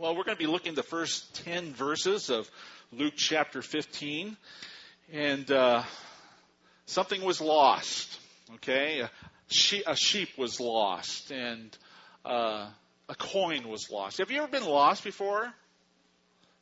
Well, 0.00 0.16
we're 0.16 0.24
going 0.24 0.38
to 0.38 0.42
be 0.42 0.46
looking 0.46 0.72
the 0.72 0.82
first 0.82 1.44
10 1.44 1.74
verses 1.74 2.30
of 2.30 2.50
Luke 2.90 3.12
chapter 3.18 3.60
15. 3.60 4.34
And 5.12 5.50
uh, 5.50 5.82
something 6.86 7.22
was 7.22 7.42
lost, 7.42 8.18
okay? 8.54 9.00
A, 9.00 9.10
she- 9.48 9.82
a 9.86 9.94
sheep 9.94 10.30
was 10.38 10.58
lost, 10.58 11.30
and 11.32 11.76
uh, 12.24 12.68
a 13.10 13.14
coin 13.14 13.68
was 13.68 13.90
lost. 13.90 14.16
Have 14.20 14.30
you 14.30 14.38
ever 14.38 14.50
been 14.50 14.64
lost 14.64 15.04
before? 15.04 15.52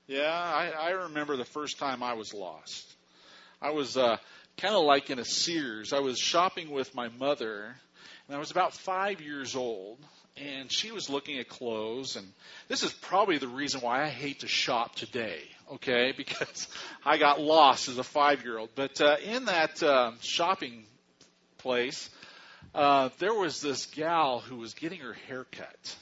Yeah, 0.09 0.32
I, 0.32 0.70
I 0.70 0.91
remember 0.91 1.36
the 1.36 1.45
first 1.45 1.79
time 1.79 2.02
I 2.02 2.14
was 2.14 2.34
lost. 2.34 2.93
I 3.62 3.70
was 3.70 3.96
uh, 3.96 4.16
kind 4.57 4.75
of 4.75 4.82
like 4.82 5.11
in 5.11 5.20
a 5.20 5.25
Sears. 5.25 5.93
I 5.93 6.00
was 6.00 6.18
shopping 6.18 6.70
with 6.70 6.93
my 6.93 7.09
mother, 7.20 7.77
and 8.27 8.34
I 8.36 8.41
was 8.41 8.50
about 8.50 8.75
five 8.75 9.20
years 9.20 9.55
old 9.55 9.98
and 10.41 10.70
she 10.70 10.93
was 10.93 11.11
looking 11.11 11.39
at 11.39 11.48
clothes 11.48 12.16
and 12.16 12.27
this 12.68 12.82
is 12.82 12.93
probably 12.93 13.38
the 13.38 13.48
reason 13.48 13.80
why 13.80 14.05
I 14.05 14.09
hate 14.09 14.41
to 14.41 14.48
shop 14.48 14.95
today 14.95 15.41
okay? 15.73 16.12
Because 16.16 16.69
I 17.05 17.19
got 17.19 17.41
lost 17.41 17.88
as 17.88 17.98
a 17.98 18.05
5 18.05 18.45
year 18.45 18.59
old 18.59 18.70
but 18.74 19.01
uh, 19.01 19.16
in 19.24 19.46
that 19.46 19.82
uh, 19.82 20.12
shopping 20.20 20.84
place 21.59 22.10
uh, 22.74 23.09
there 23.19 23.34
was 23.34 23.60
this 23.60 23.87
gal 23.87 24.41
who 24.41 24.56
was 24.56 24.74
getting 24.74 25.01
her 25.01 25.15
hair 25.27 25.46
cut. 25.52 25.96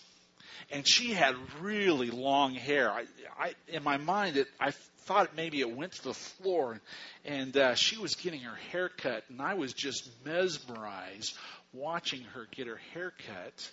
And 0.71 0.87
she 0.87 1.13
had 1.13 1.35
really 1.61 2.11
long 2.11 2.55
hair. 2.55 2.91
I, 2.91 3.05
I 3.39 3.55
in 3.69 3.83
my 3.83 3.99
mind 3.99 4.37
it 4.37 4.49
I 4.61 4.73
thought 5.05 5.37
maybe 5.37 5.61
it 5.61 5.71
went 5.71 5.93
to 5.93 6.05
the 6.05 6.15
floor. 6.15 6.80
And 7.25 7.57
uh, 7.57 7.75
she 7.77 7.99
was 7.99 8.16
getting 8.16 8.41
her 8.41 8.57
hair 8.73 8.89
cut 8.89 9.25
and 9.29 9.41
I 9.41 9.55
was 9.55 9.73
just 9.73 10.09
mesmerized 10.25 11.37
watching 11.73 12.23
her 12.35 12.49
get 12.51 12.66
her 12.66 12.80
hair 12.95 13.13
cut 13.27 13.71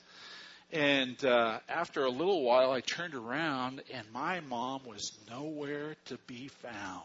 and 0.74 1.24
uh, 1.24 1.60
after 1.70 2.04
a 2.04 2.10
little 2.10 2.42
while, 2.42 2.72
I 2.72 2.82
turned 2.82 3.14
around, 3.14 3.84
and 3.94 4.06
my 4.12 4.40
mom 4.40 4.82
was 4.88 5.12
nowhere 5.30 5.96
to 6.06 6.18
be 6.26 6.48
found. 6.48 7.04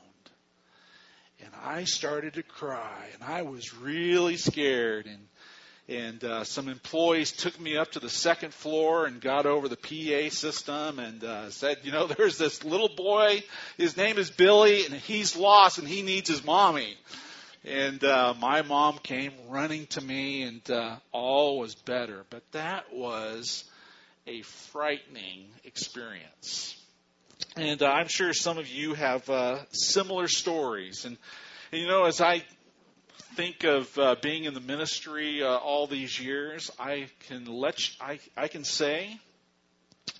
And 1.44 1.50
I 1.62 1.84
started 1.84 2.34
to 2.34 2.42
cry, 2.42 3.08
and 3.12 3.22
I 3.22 3.42
was 3.42 3.74
really 3.74 4.38
scared. 4.38 5.06
And 5.06 5.28
and 5.88 6.22
uh, 6.22 6.44
some 6.44 6.68
employees 6.68 7.32
took 7.32 7.58
me 7.58 7.78
up 7.78 7.92
to 7.92 8.00
the 8.00 8.10
second 8.10 8.52
floor 8.52 9.06
and 9.06 9.22
got 9.22 9.46
over 9.46 9.68
the 9.68 9.76
PA 9.76 10.28
system 10.28 10.98
and 10.98 11.24
uh, 11.24 11.50
said, 11.50 11.78
you 11.82 11.92
know, 11.92 12.06
there's 12.18 12.36
this 12.36 12.62
little 12.62 12.90
boy. 12.94 13.42
His 13.78 13.96
name 13.96 14.18
is 14.18 14.30
Billy, 14.30 14.84
and 14.84 14.94
he's 14.94 15.34
lost, 15.34 15.78
and 15.78 15.88
he 15.88 16.02
needs 16.02 16.28
his 16.28 16.44
mommy. 16.44 16.94
And 17.68 18.02
uh, 18.02 18.32
my 18.40 18.62
mom 18.62 18.96
came 18.96 19.32
running 19.50 19.88
to 19.88 20.00
me, 20.00 20.42
and 20.44 20.70
uh, 20.70 20.96
all 21.12 21.58
was 21.58 21.74
better. 21.74 22.24
But 22.30 22.42
that 22.52 22.94
was 22.94 23.64
a 24.26 24.40
frightening 24.40 25.48
experience. 25.64 26.82
And 27.56 27.82
uh, 27.82 27.88
I'm 27.88 28.08
sure 28.08 28.32
some 28.32 28.56
of 28.56 28.68
you 28.68 28.94
have 28.94 29.28
uh, 29.28 29.58
similar 29.70 30.28
stories. 30.28 31.04
And, 31.04 31.18
and, 31.70 31.82
you 31.82 31.88
know, 31.88 32.06
as 32.06 32.22
I 32.22 32.42
think 33.34 33.64
of 33.64 33.98
uh, 33.98 34.16
being 34.22 34.44
in 34.44 34.54
the 34.54 34.60
ministry 34.60 35.42
uh, 35.42 35.48
all 35.48 35.86
these 35.86 36.18
years, 36.18 36.70
I 36.78 37.08
can 37.28 37.44
let 37.44 37.86
you, 37.86 37.94
I, 38.00 38.18
I 38.34 38.48
can 38.48 38.64
say, 38.64 39.14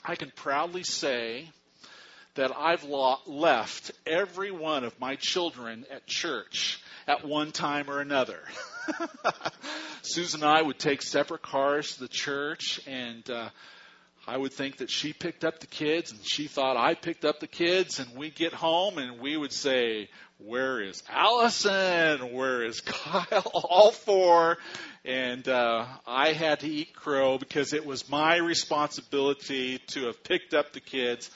I 0.04 0.16
can 0.16 0.30
proudly 0.36 0.82
say 0.82 1.48
that 2.34 2.52
I've 2.54 2.84
left 2.84 3.90
every 4.06 4.50
one 4.50 4.84
of 4.84 5.00
my 5.00 5.16
children 5.16 5.86
at 5.90 6.06
church 6.06 6.82
at 7.08 7.26
one 7.26 7.50
time 7.50 7.88
or 7.90 8.00
another. 8.00 8.38
Susan 10.02 10.42
and 10.42 10.50
I 10.50 10.62
would 10.62 10.78
take 10.78 11.02
separate 11.02 11.42
cars 11.42 11.94
to 11.94 12.00
the 12.00 12.08
church, 12.08 12.80
and 12.86 13.28
uh, 13.30 13.48
I 14.26 14.36
would 14.36 14.52
think 14.52 14.76
that 14.76 14.90
she 14.90 15.14
picked 15.14 15.42
up 15.42 15.58
the 15.60 15.66
kids, 15.66 16.12
and 16.12 16.20
she 16.22 16.48
thought 16.48 16.76
I 16.76 16.94
picked 16.94 17.24
up 17.24 17.40
the 17.40 17.46
kids, 17.46 17.98
and 17.98 18.14
we'd 18.14 18.34
get 18.34 18.52
home 18.52 18.98
and 18.98 19.20
we 19.20 19.36
would 19.38 19.52
say, 19.52 20.10
"Where 20.36 20.82
is 20.82 21.02
Allison? 21.08 22.32
Where 22.34 22.62
is 22.62 22.80
Kyle?" 22.84 23.50
All 23.54 23.90
four, 23.90 24.58
and 25.04 25.48
uh, 25.48 25.86
I 26.06 26.34
had 26.34 26.60
to 26.60 26.68
eat 26.68 26.94
crow 26.94 27.38
because 27.38 27.72
it 27.72 27.86
was 27.86 28.08
my 28.08 28.36
responsibility 28.36 29.78
to 29.88 30.06
have 30.06 30.22
picked 30.22 30.52
up 30.52 30.74
the 30.74 30.80
kids. 30.80 31.30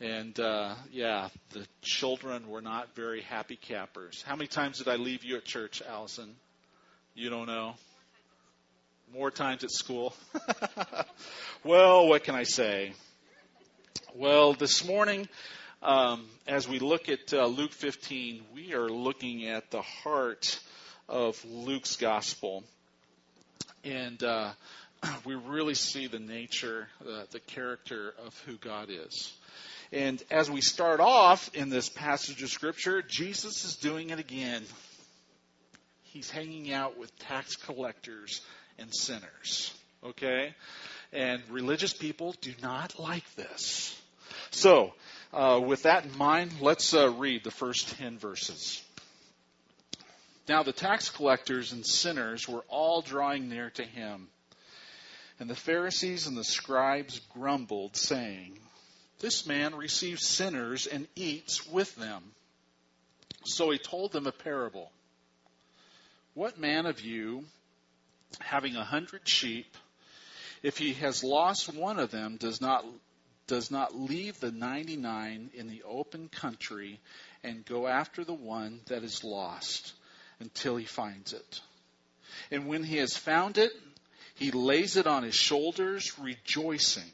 And 0.00 0.38
uh, 0.38 0.74
yeah, 0.92 1.28
the 1.50 1.66
children 1.82 2.48
were 2.48 2.60
not 2.60 2.94
very 2.94 3.20
happy 3.20 3.56
cappers. 3.56 4.22
How 4.24 4.36
many 4.36 4.46
times 4.46 4.78
did 4.78 4.86
I 4.86 4.94
leave 4.94 5.24
you 5.24 5.36
at 5.36 5.44
church, 5.44 5.82
Allison? 5.88 6.36
You 7.14 7.30
don't 7.30 7.46
know. 7.46 7.74
More 9.12 9.32
times 9.32 9.64
at 9.64 9.72
school. 9.72 10.14
well, 11.64 12.06
what 12.06 12.22
can 12.22 12.36
I 12.36 12.44
say? 12.44 12.92
Well, 14.14 14.52
this 14.52 14.86
morning, 14.86 15.28
um, 15.82 16.26
as 16.46 16.68
we 16.68 16.78
look 16.78 17.08
at 17.08 17.32
uh, 17.32 17.46
Luke 17.46 17.72
15, 17.72 18.42
we 18.54 18.74
are 18.74 18.88
looking 18.88 19.48
at 19.48 19.72
the 19.72 19.82
heart 19.82 20.60
of 21.08 21.44
Luke's 21.44 21.96
gospel. 21.96 22.62
And 23.82 24.22
uh, 24.22 24.52
we 25.24 25.34
really 25.34 25.74
see 25.74 26.06
the 26.06 26.20
nature, 26.20 26.86
uh, 27.00 27.24
the 27.32 27.40
character 27.40 28.14
of 28.24 28.38
who 28.46 28.56
God 28.58 28.90
is. 28.90 29.32
And 29.92 30.22
as 30.30 30.50
we 30.50 30.60
start 30.60 31.00
off 31.00 31.54
in 31.54 31.70
this 31.70 31.88
passage 31.88 32.42
of 32.42 32.50
Scripture, 32.50 33.02
Jesus 33.02 33.64
is 33.64 33.76
doing 33.76 34.10
it 34.10 34.18
again. 34.18 34.62
He's 36.02 36.30
hanging 36.30 36.72
out 36.72 36.98
with 36.98 37.16
tax 37.20 37.56
collectors 37.56 38.42
and 38.78 38.94
sinners. 38.94 39.72
Okay? 40.04 40.54
And 41.12 41.42
religious 41.50 41.94
people 41.94 42.34
do 42.42 42.52
not 42.62 42.98
like 42.98 43.24
this. 43.34 43.98
So, 44.50 44.92
uh, 45.32 45.60
with 45.64 45.84
that 45.84 46.04
in 46.04 46.16
mind, 46.16 46.52
let's 46.60 46.92
uh, 46.92 47.10
read 47.10 47.44
the 47.44 47.50
first 47.50 47.96
10 47.96 48.18
verses. 48.18 48.82
Now, 50.48 50.62
the 50.62 50.72
tax 50.72 51.10
collectors 51.10 51.72
and 51.72 51.84
sinners 51.84 52.48
were 52.48 52.64
all 52.68 53.02
drawing 53.02 53.48
near 53.48 53.70
to 53.70 53.84
him. 53.84 54.28
And 55.38 55.48
the 55.48 55.54
Pharisees 55.54 56.26
and 56.26 56.36
the 56.36 56.44
scribes 56.44 57.20
grumbled, 57.34 57.96
saying, 57.96 58.58
this 59.20 59.46
man 59.46 59.74
receives 59.74 60.26
sinners 60.26 60.86
and 60.86 61.06
eats 61.16 61.66
with 61.66 61.94
them. 61.96 62.22
So 63.44 63.70
he 63.70 63.78
told 63.78 64.12
them 64.12 64.26
a 64.26 64.32
parable. 64.32 64.90
What 66.34 66.58
man 66.58 66.86
of 66.86 67.00
you, 67.00 67.44
having 68.40 68.76
a 68.76 68.84
hundred 68.84 69.28
sheep, 69.28 69.76
if 70.62 70.78
he 70.78 70.92
has 70.94 71.24
lost 71.24 71.72
one 71.74 71.98
of 71.98 72.10
them, 72.10 72.36
does 72.36 72.60
not 72.60 72.84
does 73.46 73.70
not 73.70 73.98
leave 73.98 74.38
the 74.40 74.52
99 74.52 75.50
in 75.54 75.68
the 75.68 75.82
open 75.84 76.28
country 76.28 77.00
and 77.42 77.64
go 77.64 77.86
after 77.86 78.22
the 78.22 78.34
one 78.34 78.80
that 78.88 79.02
is 79.02 79.24
lost 79.24 79.94
until 80.38 80.76
he 80.76 80.84
finds 80.84 81.32
it. 81.32 81.60
And 82.50 82.68
when 82.68 82.84
he 82.84 82.98
has 82.98 83.16
found 83.16 83.56
it, 83.56 83.72
he 84.34 84.50
lays 84.50 84.96
it 84.96 85.06
on 85.06 85.22
his 85.22 85.34
shoulders, 85.34 86.12
rejoicing. 86.18 87.10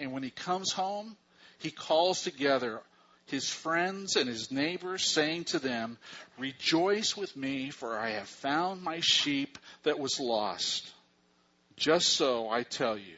And 0.00 0.12
when 0.12 0.22
he 0.22 0.30
comes 0.30 0.72
home, 0.72 1.16
he 1.58 1.70
calls 1.70 2.22
together 2.22 2.80
his 3.26 3.48
friends 3.48 4.16
and 4.16 4.28
his 4.28 4.50
neighbors, 4.50 5.04
saying 5.04 5.44
to 5.44 5.58
them, 5.58 5.98
Rejoice 6.38 7.16
with 7.16 7.36
me, 7.36 7.70
for 7.70 7.96
I 7.96 8.10
have 8.10 8.28
found 8.28 8.82
my 8.82 9.00
sheep 9.00 9.58
that 9.84 9.98
was 10.00 10.18
lost. 10.18 10.90
Just 11.76 12.08
so, 12.14 12.48
I 12.50 12.62
tell 12.62 12.98
you, 12.98 13.16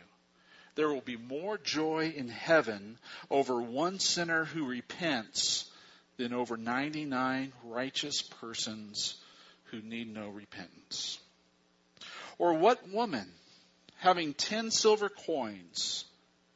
there 0.74 0.88
will 0.88 1.00
be 1.00 1.16
more 1.16 1.56
joy 1.56 2.12
in 2.16 2.28
heaven 2.28 2.98
over 3.30 3.60
one 3.60 3.98
sinner 3.98 4.44
who 4.44 4.66
repents 4.66 5.70
than 6.16 6.32
over 6.32 6.56
99 6.56 7.52
righteous 7.64 8.22
persons 8.22 9.16
who 9.64 9.80
need 9.80 10.12
no 10.12 10.28
repentance. 10.28 11.18
Or 12.38 12.54
what 12.54 12.88
woman, 12.88 13.28
having 13.96 14.34
ten 14.34 14.70
silver 14.70 15.08
coins, 15.08 16.04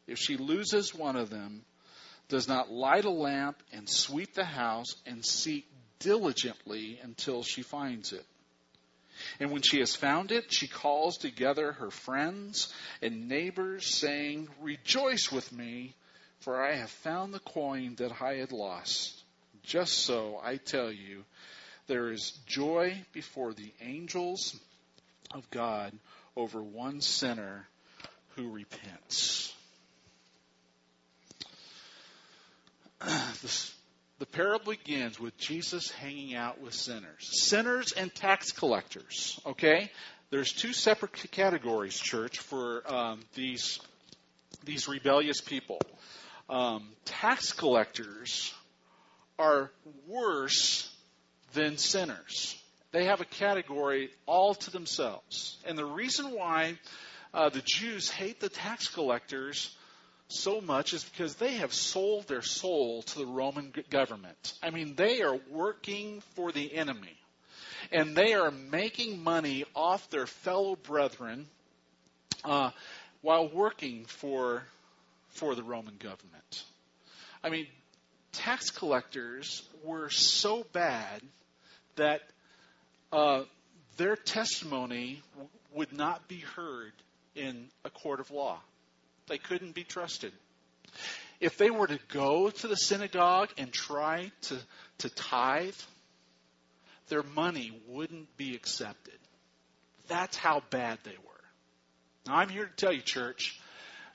if 0.06 0.18
she 0.18 0.36
loses 0.36 0.94
one 0.94 1.16
of 1.16 1.30
them, 1.30 1.64
does 2.28 2.48
not 2.48 2.70
light 2.70 3.04
a 3.04 3.10
lamp 3.10 3.62
and 3.72 3.88
sweep 3.88 4.34
the 4.34 4.44
house 4.44 4.96
and 5.06 5.24
seek 5.24 5.66
diligently 5.98 6.98
until 7.02 7.42
she 7.42 7.62
finds 7.62 8.12
it. 8.12 8.24
And 9.40 9.50
when 9.50 9.62
she 9.62 9.78
has 9.78 9.94
found 9.94 10.30
it, 10.32 10.52
she 10.52 10.68
calls 10.68 11.16
together 11.16 11.72
her 11.72 11.90
friends 11.90 12.72
and 13.00 13.28
neighbors, 13.28 13.86
saying, 13.86 14.48
Rejoice 14.60 15.32
with 15.32 15.50
me, 15.52 15.94
for 16.40 16.62
I 16.62 16.76
have 16.76 16.90
found 16.90 17.32
the 17.32 17.40
coin 17.40 17.94
that 17.96 18.20
I 18.20 18.34
had 18.34 18.52
lost. 18.52 19.22
Just 19.62 19.98
so, 19.98 20.40
I 20.42 20.56
tell 20.56 20.92
you, 20.92 21.24
there 21.86 22.10
is 22.10 22.32
joy 22.46 23.02
before 23.12 23.54
the 23.54 23.72
angels 23.80 24.58
of 25.32 25.48
God 25.50 25.92
over 26.36 26.62
one 26.62 27.00
sinner 27.00 27.66
who 28.36 28.50
repents. 28.50 29.45
the, 34.18 34.26
parable 34.26 34.72
begins 34.72 35.20
with 35.20 35.36
Jesus 35.38 35.90
hanging 35.90 36.34
out 36.34 36.60
with 36.60 36.74
sinners, 36.74 37.28
sinners 37.48 37.92
and 37.92 38.14
tax 38.14 38.52
collectors. 38.52 39.38
Okay, 39.46 39.90
there's 40.30 40.52
two 40.52 40.72
separate 40.72 41.12
categories, 41.30 41.98
church, 41.98 42.38
for 42.38 42.82
um, 42.92 43.20
these 43.34 43.80
these 44.64 44.88
rebellious 44.88 45.40
people. 45.40 45.80
um, 46.48 46.88
tax 47.04 47.52
collectors 47.52 48.54
are 49.38 49.70
worse 50.06 50.92
than 51.52 51.76
sinners. 51.76 52.60
They 52.92 53.04
have 53.06 53.20
a 53.20 53.24
category 53.24 54.10
all 54.26 54.54
to 54.54 54.70
themselves. 54.70 55.58
And 55.66 55.76
the 55.76 55.84
reason 55.84 56.32
why 56.32 56.78
uh, 57.34 57.50
the 57.50 57.62
Jews 57.64 58.08
hate 58.08 58.40
the 58.40 58.48
tax 58.48 58.88
collectors 58.88 59.76
so 60.28 60.60
much 60.60 60.92
is 60.92 61.04
because 61.04 61.36
they 61.36 61.54
have 61.54 61.72
sold 61.72 62.26
their 62.26 62.42
soul 62.42 63.02
to 63.02 63.18
the 63.18 63.26
Roman 63.26 63.72
government. 63.90 64.54
I 64.62 64.70
mean, 64.70 64.94
they 64.94 65.22
are 65.22 65.38
working 65.50 66.20
for 66.34 66.52
the 66.52 66.74
enemy. 66.74 67.16
And 67.92 68.16
they 68.16 68.34
are 68.34 68.50
making 68.50 69.22
money 69.22 69.64
off 69.74 70.10
their 70.10 70.26
fellow 70.26 70.74
brethren 70.74 71.46
uh, 72.44 72.70
while 73.22 73.48
working 73.48 74.04
for, 74.06 74.64
for 75.28 75.54
the 75.54 75.62
Roman 75.62 75.96
government. 75.96 76.64
I 77.44 77.50
mean, 77.50 77.68
tax 78.32 78.70
collectors 78.70 79.62
were 79.84 80.10
so 80.10 80.66
bad 80.72 81.22
that 81.94 82.22
uh, 83.12 83.42
their 83.96 84.16
testimony 84.16 85.22
w- 85.34 85.48
would 85.74 85.92
not 85.92 86.26
be 86.26 86.38
heard 86.38 86.92
in 87.36 87.68
a 87.84 87.90
court 87.90 88.18
of 88.18 88.30
law. 88.32 88.58
They 89.28 89.38
couldn't 89.38 89.74
be 89.74 89.84
trusted. 89.84 90.32
If 91.40 91.58
they 91.58 91.70
were 91.70 91.86
to 91.86 91.98
go 92.08 92.50
to 92.50 92.68
the 92.68 92.76
synagogue 92.76 93.50
and 93.58 93.72
try 93.72 94.30
to, 94.42 94.58
to 94.98 95.10
tithe, 95.10 95.74
their 97.08 97.22
money 97.22 97.78
wouldn't 97.88 98.36
be 98.36 98.54
accepted. 98.54 99.18
That's 100.08 100.36
how 100.36 100.62
bad 100.70 100.98
they 101.04 101.10
were. 101.10 102.26
Now, 102.26 102.36
I'm 102.36 102.48
here 102.48 102.66
to 102.66 102.72
tell 102.72 102.92
you, 102.92 103.02
church, 103.02 103.60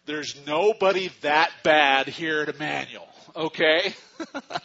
there's 0.06 0.36
nobody 0.48 1.12
that 1.22 1.52
bad 1.64 2.08
here 2.08 2.42
at 2.42 2.50
Emmanuel, 2.50 3.08
okay? 3.36 3.94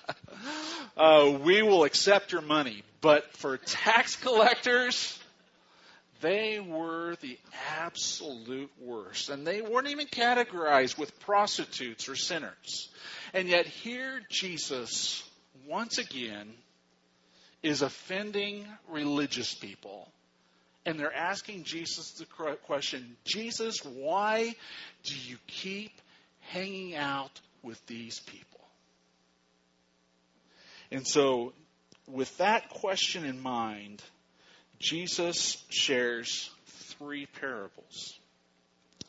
uh, 0.96 1.38
we 1.42 1.62
will 1.62 1.84
accept 1.84 2.32
your 2.32 2.42
money. 2.42 2.82
But 3.00 3.36
for 3.36 3.58
tax 3.58 4.16
collectors, 4.16 5.18
they 6.20 6.60
were 6.60 7.16
the 7.20 7.38
absolute 7.78 8.70
worst. 8.80 9.30
And 9.30 9.46
they 9.46 9.62
weren't 9.62 9.88
even 9.88 10.06
categorized 10.06 10.98
with 10.98 11.18
prostitutes 11.20 12.08
or 12.08 12.16
sinners. 12.16 12.88
And 13.32 13.48
yet, 13.48 13.66
here 13.66 14.20
Jesus, 14.30 15.22
once 15.66 15.98
again, 15.98 16.52
is 17.62 17.82
offending 17.82 18.66
religious 18.88 19.54
people. 19.54 20.08
And 20.84 21.00
they're 21.00 21.14
asking 21.14 21.64
Jesus 21.64 22.12
the 22.12 22.26
question 22.64 23.16
Jesus, 23.24 23.84
why 23.84 24.54
do 25.02 25.14
you 25.26 25.36
keep 25.48 25.90
hanging 26.40 26.94
out 26.94 27.40
with 27.62 27.84
these 27.86 28.20
people? 28.20 28.60
And 30.92 31.04
so, 31.04 31.52
with 32.06 32.36
that 32.38 32.68
question 32.68 33.24
in 33.24 33.42
mind, 33.42 34.00
Jesus 34.78 35.64
shares 35.70 36.50
three 36.66 37.26
parables. 37.40 38.18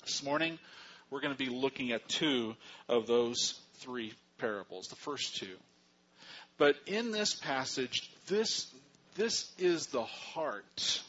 This 0.04 0.24
morning, 0.24 0.58
we're 1.10 1.22
going 1.22 1.36
to 1.36 1.38
be 1.38 1.50
looking 1.50 1.92
at 1.92 2.08
two 2.08 2.56
of 2.88 3.08
those 3.08 3.60
three 3.80 4.14
parables, 4.38 4.88
the 4.88 4.96
first 4.96 5.38
two. 5.38 5.56
But 6.58 6.76
in 6.86 7.12
this 7.12 7.36
passage, 7.36 8.10
this, 8.28 8.74
this 9.16 9.52
is 9.58 9.88
the 9.88 10.04
heart 10.04 11.02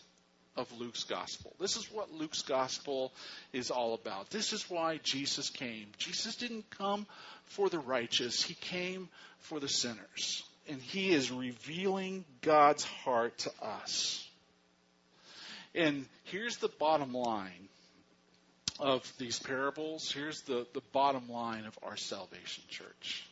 of 0.57 0.71
Luke's 0.79 1.05
gospel. 1.05 1.55
This 1.61 1.77
is 1.77 1.91
what 1.93 2.13
Luke's 2.13 2.43
gospel 2.43 3.13
is 3.53 3.71
all 3.71 3.95
about. 3.95 4.31
This 4.31 4.53
is 4.53 4.69
why 4.69 4.99
Jesus 5.03 5.51
came. 5.51 5.87
Jesus 5.99 6.35
didn't 6.35 6.69
come 6.71 7.07
for 7.45 7.69
the 7.69 7.79
righteous, 7.79 8.43
he 8.43 8.55
came 8.55 9.09
for 9.39 9.61
the 9.61 9.69
sinners. 9.69 10.43
And 10.69 10.83
he 10.83 11.13
is 11.13 11.31
revealing 11.31 12.27
God's 12.43 12.85
heart 12.85 13.39
to 13.39 13.51
us. 13.63 14.28
And 15.75 16.07
here's 16.25 16.57
the 16.59 16.71
bottom 16.79 17.13
line 17.13 17.69
of 18.81 19.11
these 19.19 19.39
parables. 19.39 20.11
Here's 20.11 20.43
the, 20.43 20.67
the 20.75 20.83
bottom 20.93 21.29
line 21.29 21.65
of 21.65 21.79
our 21.83 21.97
salvation, 21.97 22.65
church. 22.69 23.25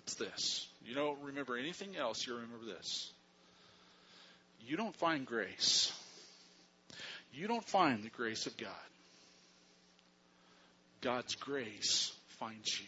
It's 0.00 0.14
this. 0.14 0.68
You 0.84 0.94
don't 0.94 1.20
remember 1.22 1.56
anything 1.56 1.96
else, 1.96 2.26
you 2.26 2.34
remember 2.34 2.66
this. 2.66 3.10
You 4.60 4.76
don't 4.76 4.94
find 4.96 5.26
grace. 5.26 5.92
You 7.32 7.48
don't 7.48 7.64
find 7.68 8.02
the 8.02 8.10
grace 8.10 8.46
of 8.46 8.56
God. 8.56 8.70
God's 11.00 11.34
grace 11.34 12.12
finds 12.40 12.80
you. 12.80 12.86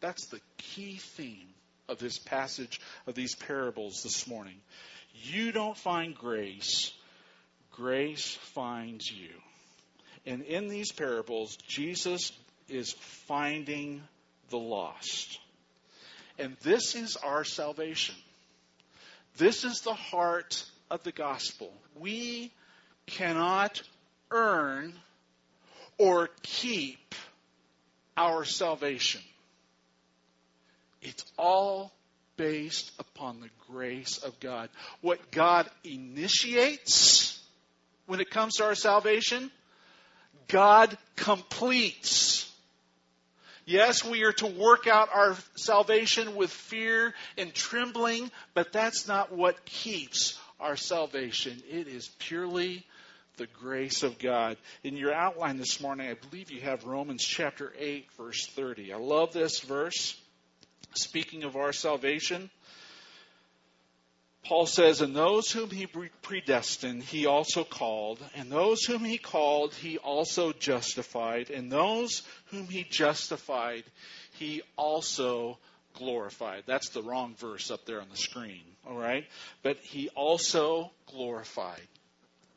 That's 0.00 0.26
the 0.26 0.40
key 0.58 0.96
theme 0.96 1.48
of 1.88 1.98
this 1.98 2.18
passage 2.18 2.80
of 3.06 3.14
these 3.14 3.34
parables 3.34 4.02
this 4.02 4.26
morning. 4.26 4.56
You 5.22 5.52
don't 5.52 5.76
find 5.76 6.14
grace, 6.14 6.92
grace 7.72 8.34
finds 8.54 9.10
you. 9.10 9.30
And 10.26 10.42
in 10.42 10.68
these 10.68 10.92
parables, 10.92 11.56
Jesus 11.68 12.32
is 12.68 12.92
finding 12.92 14.02
the 14.50 14.58
lost. 14.58 15.38
And 16.38 16.56
this 16.62 16.94
is 16.94 17.16
our 17.16 17.44
salvation. 17.44 18.14
This 19.36 19.64
is 19.64 19.80
the 19.80 19.94
heart 19.94 20.64
of 20.90 21.02
the 21.02 21.12
gospel. 21.12 21.72
We 21.98 22.52
cannot 23.06 23.82
earn 24.30 24.94
or 25.98 26.30
keep 26.42 27.14
our 28.16 28.44
salvation. 28.44 29.20
It's 31.02 31.24
all 31.38 31.92
based 32.40 32.90
upon 32.98 33.38
the 33.40 33.50
grace 33.70 34.16
of 34.16 34.40
God. 34.40 34.70
What 35.02 35.30
God 35.30 35.68
initiates 35.84 37.38
when 38.06 38.18
it 38.20 38.30
comes 38.30 38.54
to 38.56 38.64
our 38.64 38.74
salvation, 38.74 39.50
God 40.48 40.96
completes. 41.16 42.50
Yes, 43.66 44.02
we 44.02 44.22
are 44.22 44.32
to 44.32 44.46
work 44.46 44.86
out 44.86 45.10
our 45.12 45.36
salvation 45.54 46.34
with 46.34 46.50
fear 46.50 47.12
and 47.36 47.52
trembling, 47.52 48.30
but 48.54 48.72
that's 48.72 49.06
not 49.06 49.30
what 49.30 49.62
keeps 49.66 50.38
our 50.58 50.76
salvation. 50.76 51.62
It 51.70 51.88
is 51.88 52.08
purely 52.20 52.86
the 53.36 53.48
grace 53.48 54.02
of 54.02 54.18
God. 54.18 54.56
In 54.82 54.96
your 54.96 55.12
outline 55.12 55.58
this 55.58 55.78
morning, 55.78 56.08
I 56.08 56.14
believe 56.14 56.50
you 56.50 56.62
have 56.62 56.84
Romans 56.84 57.22
chapter 57.22 57.70
8, 57.78 58.10
verse 58.16 58.46
30. 58.46 58.94
I 58.94 58.96
love 58.96 59.34
this 59.34 59.60
verse. 59.60 60.16
Speaking 60.94 61.44
of 61.44 61.56
our 61.56 61.72
salvation, 61.72 62.50
Paul 64.44 64.66
says, 64.66 65.00
And 65.00 65.14
those 65.14 65.50
whom 65.52 65.70
he 65.70 65.86
predestined, 66.22 67.02
he 67.02 67.26
also 67.26 67.62
called. 67.62 68.18
And 68.34 68.50
those 68.50 68.84
whom 68.84 69.04
he 69.04 69.18
called, 69.18 69.74
he 69.74 69.98
also 69.98 70.52
justified. 70.52 71.50
And 71.50 71.70
those 71.70 72.22
whom 72.46 72.66
he 72.66 72.84
justified, 72.84 73.84
he 74.32 74.62
also 74.76 75.58
glorified. 75.94 76.64
That's 76.66 76.88
the 76.90 77.02
wrong 77.02 77.34
verse 77.38 77.70
up 77.70 77.84
there 77.84 78.00
on 78.00 78.08
the 78.08 78.16
screen, 78.16 78.62
all 78.86 78.96
right? 78.96 79.26
But 79.62 79.78
he 79.78 80.08
also 80.10 80.90
glorified. 81.06 81.86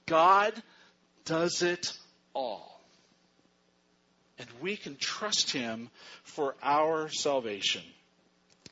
God 0.05 0.53
does 1.25 1.61
it 1.61 1.93
all. 2.33 2.81
And 4.39 4.47
we 4.61 4.77
can 4.77 4.97
trust 4.97 5.51
him 5.51 5.89
for 6.23 6.55
our 6.63 7.09
salvation. 7.09 7.83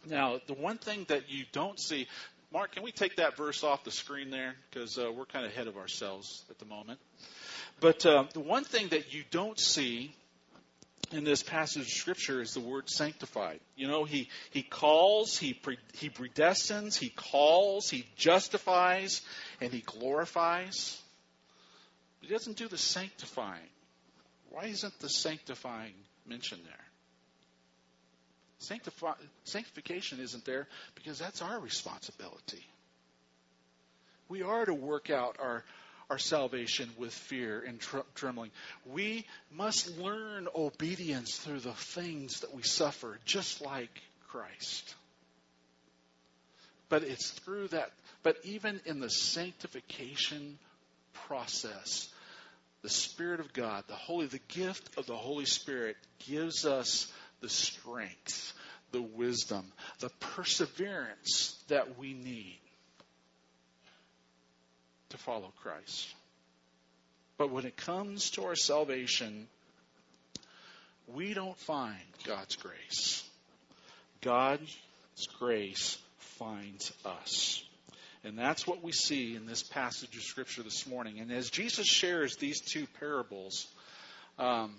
Now, 0.07 0.39
the 0.47 0.53
one 0.53 0.77
thing 0.77 1.05
that 1.09 1.29
you 1.29 1.45
don't 1.51 1.79
see, 1.79 2.07
Mark, 2.51 2.73
can 2.73 2.83
we 2.83 2.91
take 2.91 3.17
that 3.17 3.37
verse 3.37 3.63
off 3.63 3.83
the 3.83 3.91
screen 3.91 4.31
there? 4.31 4.55
Because 4.69 4.97
uh, 4.97 5.11
we're 5.11 5.25
kind 5.25 5.45
of 5.45 5.51
ahead 5.51 5.67
of 5.67 5.77
ourselves 5.77 6.43
at 6.49 6.57
the 6.57 6.65
moment. 6.65 6.99
But 7.79 8.05
uh, 8.05 8.25
the 8.33 8.39
one 8.39 8.63
thing 8.63 8.89
that 8.89 9.13
you 9.13 9.23
don't 9.31 9.59
see 9.59 10.13
in 11.11 11.23
this 11.23 11.43
passage 11.43 11.81
of 11.83 11.87
Scripture 11.87 12.41
is 12.41 12.53
the 12.53 12.59
word 12.59 12.89
sanctified. 12.89 13.59
You 13.75 13.87
know, 13.87 14.05
he, 14.05 14.29
he 14.51 14.63
calls, 14.63 15.37
he, 15.37 15.53
pre, 15.53 15.77
he 15.93 16.09
predestines, 16.09 16.97
he 16.97 17.09
calls, 17.09 17.89
he 17.89 18.05
justifies, 18.15 19.21
and 19.59 19.71
he 19.71 19.81
glorifies. 19.81 20.99
He 22.21 22.27
doesn't 22.27 22.57
do 22.57 22.67
the 22.67 22.77
sanctifying. 22.77 23.69
Why 24.49 24.65
isn't 24.65 24.99
the 24.99 25.09
sanctifying 25.09 25.93
mentioned 26.25 26.61
there? 26.65 26.90
Sanctify, 28.61 29.13
sanctification 29.43 30.19
isn't 30.19 30.45
there 30.45 30.67
because 30.93 31.17
that's 31.17 31.41
our 31.41 31.59
responsibility. 31.59 32.63
We 34.29 34.43
are 34.43 34.63
to 34.63 34.73
work 34.73 35.09
out 35.09 35.37
our, 35.41 35.63
our 36.11 36.19
salvation 36.19 36.87
with 36.95 37.11
fear 37.11 37.63
and 37.67 37.79
tr- 37.79 37.97
trembling. 38.13 38.51
We 38.85 39.25
must 39.51 39.97
learn 39.97 40.47
obedience 40.55 41.37
through 41.37 41.61
the 41.61 41.73
things 41.73 42.41
that 42.41 42.53
we 42.53 42.61
suffer, 42.61 43.17
just 43.25 43.65
like 43.65 43.99
Christ. 44.27 44.93
But 46.87 47.03
it's 47.03 47.31
through 47.31 47.69
that, 47.69 47.89
but 48.21 48.37
even 48.43 48.79
in 48.85 48.99
the 48.99 49.09
sanctification 49.09 50.59
process, 51.13 52.09
the 52.83 52.89
Spirit 52.89 53.39
of 53.39 53.53
God, 53.53 53.85
the 53.87 53.95
Holy, 53.95 54.27
the 54.27 54.39
gift 54.49 54.97
of 54.97 55.07
the 55.07 55.15
Holy 55.15 55.45
Spirit 55.45 55.97
gives 56.27 56.65
us 56.65 57.11
the 57.41 57.49
strength, 57.49 58.53
the 58.91 59.01
wisdom, 59.01 59.65
the 59.99 60.09
perseverance 60.19 61.57
that 61.67 61.97
we 61.97 62.13
need 62.13 62.59
to 65.09 65.17
follow 65.17 65.51
Christ. 65.61 66.13
But 67.37 67.51
when 67.51 67.65
it 67.65 67.75
comes 67.75 68.31
to 68.31 68.45
our 68.45 68.55
salvation, 68.55 69.47
we 71.07 71.33
don't 71.33 71.57
find 71.57 71.97
God's 72.25 72.55
grace. 72.55 73.23
God's 74.21 74.77
grace 75.39 75.97
finds 76.37 76.93
us. 77.05 77.63
And 78.23 78.37
that's 78.37 78.67
what 78.67 78.83
we 78.83 78.91
see 78.91 79.35
in 79.35 79.47
this 79.47 79.63
passage 79.63 80.15
of 80.15 80.21
Scripture 80.21 80.61
this 80.61 80.85
morning. 80.85 81.19
And 81.19 81.31
as 81.31 81.49
Jesus 81.49 81.87
shares 81.87 82.35
these 82.35 82.61
two 82.61 82.85
parables, 82.99 83.67
um, 84.37 84.75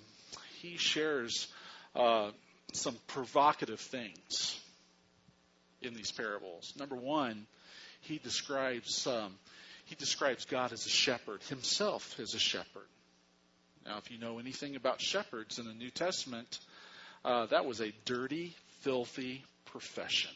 he 0.61 0.77
shares 0.77 1.49
uh, 1.97 2.31
some 2.73 2.97
provocative 3.09 3.81
things 3.81 4.59
in 5.81 5.95
these 5.95 6.11
parables. 6.13 6.73
Number 6.79 6.97
one, 6.97 7.47
he 8.01 8.19
describes 8.19 9.07
um, 9.07 9.35
he 9.85 9.95
describes 9.95 10.45
God 10.45 10.73
as 10.73 10.87
a 10.87 10.91
shepherd, 10.91 11.43
himself 11.45 12.19
as 12.19 12.35
a 12.35 12.39
shepherd. 12.39 12.87
Now, 13.85 13.99
if 13.99 14.11
you 14.11 14.19
know 14.19 14.39
anything 14.39 14.77
about 14.77 15.01
shepherds 15.01 15.59
in 15.59 15.67
the 15.67 15.75
New 15.75 15.91
Testament, 15.91 16.61
uh, 17.25 17.47
that 17.47 17.65
was 17.65 17.81
a 17.81 17.93
dirty, 18.05 18.55
filthy 18.81 19.45
profession. 19.67 20.31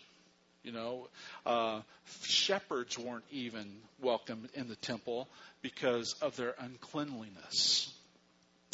You 0.62 0.72
know, 0.72 1.08
uh, 1.44 1.82
shepherds 2.22 2.98
weren't 2.98 3.24
even 3.30 3.70
welcome 4.00 4.48
in 4.54 4.68
the 4.68 4.74
temple 4.74 5.28
because 5.62 6.16
of 6.20 6.34
their 6.36 6.54
uncleanliness. 6.58 7.92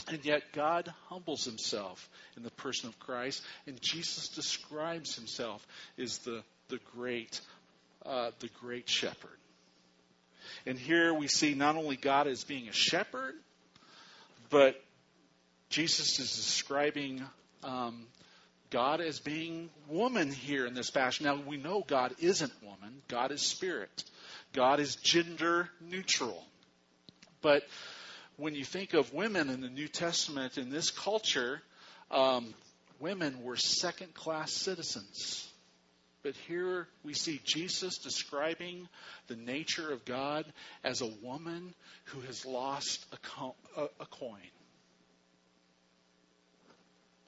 And 0.09 0.25
yet 0.25 0.43
God 0.53 0.93
humbles 1.09 1.45
himself 1.45 2.09
in 2.37 2.43
the 2.43 2.51
person 2.51 2.89
of 2.89 2.99
Christ, 2.99 3.43
and 3.67 3.81
Jesus 3.81 4.29
describes 4.29 5.15
himself 5.15 5.67
as 5.99 6.19
the, 6.19 6.43
the 6.69 6.81
great 6.97 7.41
uh, 8.05 8.31
the 8.41 8.49
great 8.61 8.89
shepherd. 8.89 9.31
And 10.67 10.79
here 10.79 11.15
we 11.15 11.29
see 11.29 11.55
not 11.55 11.77
only 11.77 11.97
God 11.97 12.27
as 12.27 12.45
being 12.45 12.69
a 12.69 12.73
shepherd, 12.73 13.35
but 14.51 14.83
Jesus 15.69 16.19
is 16.19 16.35
describing 16.35 17.23
um, 17.63 18.07
God 18.71 19.01
as 19.01 19.21
being 19.21 19.71
woman 19.89 20.31
here 20.31 20.67
in 20.67 20.75
this 20.75 20.91
passage. 20.91 21.23
Now 21.23 21.37
we 21.37 21.57
know 21.57 21.85
God 21.87 22.15
isn't 22.19 22.53
woman. 22.63 23.03
God 23.09 23.31
is 23.31 23.43
spirit. 23.43 24.05
God 24.53 24.81
is 24.81 24.97
gender 24.97 25.69
neutral. 25.81 26.45
But 27.41 27.63
when 28.37 28.55
you 28.55 28.65
think 28.65 28.95
of 28.95 29.13
women 29.13 29.51
in 29.51 29.61
the 29.61 29.69
New 29.69 29.89
Testament 29.89 30.59
in 30.59 30.71
this 30.71 30.91
culture, 30.91 31.61
um, 32.11 32.55
women 33.01 33.43
were 33.43 33.57
second 33.57 34.15
class 34.15 34.53
citizens. 34.53 35.49
But 36.23 36.35
here 36.47 36.87
we 37.03 37.15
see 37.15 37.41
Jesus 37.45 37.99
describing 37.99 38.89
the 39.27 39.35
nature 39.35 39.93
of 39.93 40.05
God 40.05 40.45
as 40.85 41.01
a 41.01 41.11
woman 41.21 41.75
who 42.07 42.21
has 42.21 42.47
lost 42.47 43.05
a, 43.13 43.81
a, 43.81 43.85
a 44.01 44.07
coin. 44.07 44.39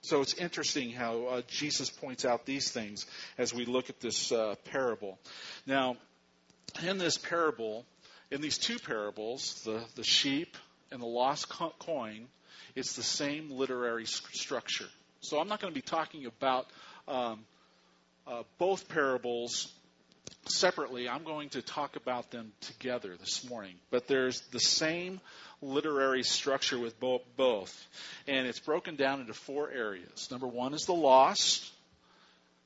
So 0.03 0.21
it's 0.21 0.35
interesting 0.35 0.91
how 0.91 1.25
uh, 1.25 1.43
Jesus 1.49 1.91
points 1.91 2.25
out 2.25 2.45
these 2.45 2.71
things 2.71 3.07
as 3.39 3.55
we 3.55 3.65
look 3.65 3.91
at 3.91 4.01
this 4.01 4.31
uh, 4.31 4.55
parable. 4.67 5.19
Now, 5.67 5.97
in 6.87 6.99
this 6.99 7.17
parable, 7.17 7.87
in 8.31 8.43
these 8.43 8.59
two 8.59 8.79
parables, 8.79 9.63
the, 9.65 9.83
the 9.97 10.05
sheep 10.05 10.57
and 10.95 11.03
the 11.03 11.07
lost 11.07 11.49
coin, 11.49 12.29
it's 12.77 12.95
the 12.95 13.03
same 13.03 13.51
literary 13.51 14.07
st- 14.07 14.33
structure. 14.33 14.87
So 15.21 15.41
I'm 15.41 15.49
not 15.49 15.61
going 15.61 15.73
to 15.73 15.75
be 15.75 15.83
talking 15.83 16.27
about 16.27 16.67
um, 17.09 17.41
uh, 18.29 18.45
both 18.59 18.89
parables 18.89 19.73
separately. 20.47 21.09
I'm 21.09 21.25
going 21.25 21.49
to 21.51 21.63
talk 21.63 21.97
about 21.97 22.31
them 22.31 22.53
together 22.61 23.17
this 23.19 23.49
morning. 23.49 23.75
But 23.91 24.07
there's 24.07 24.41
the 24.53 24.61
same 24.61 25.21
literary 25.61 26.23
structure 26.23 26.79
with 26.79 27.01
bo- 27.01 27.23
both. 27.37 27.75
And 28.29 28.47
it's 28.47 28.61
broken 28.61 28.95
down 28.95 29.21
into 29.21 29.35
four 29.35 29.71
areas. 29.71 30.29
Number 30.31 30.47
one 30.47 30.75
is 30.75 30.87
the 30.87 30.95
lost. 30.95 31.73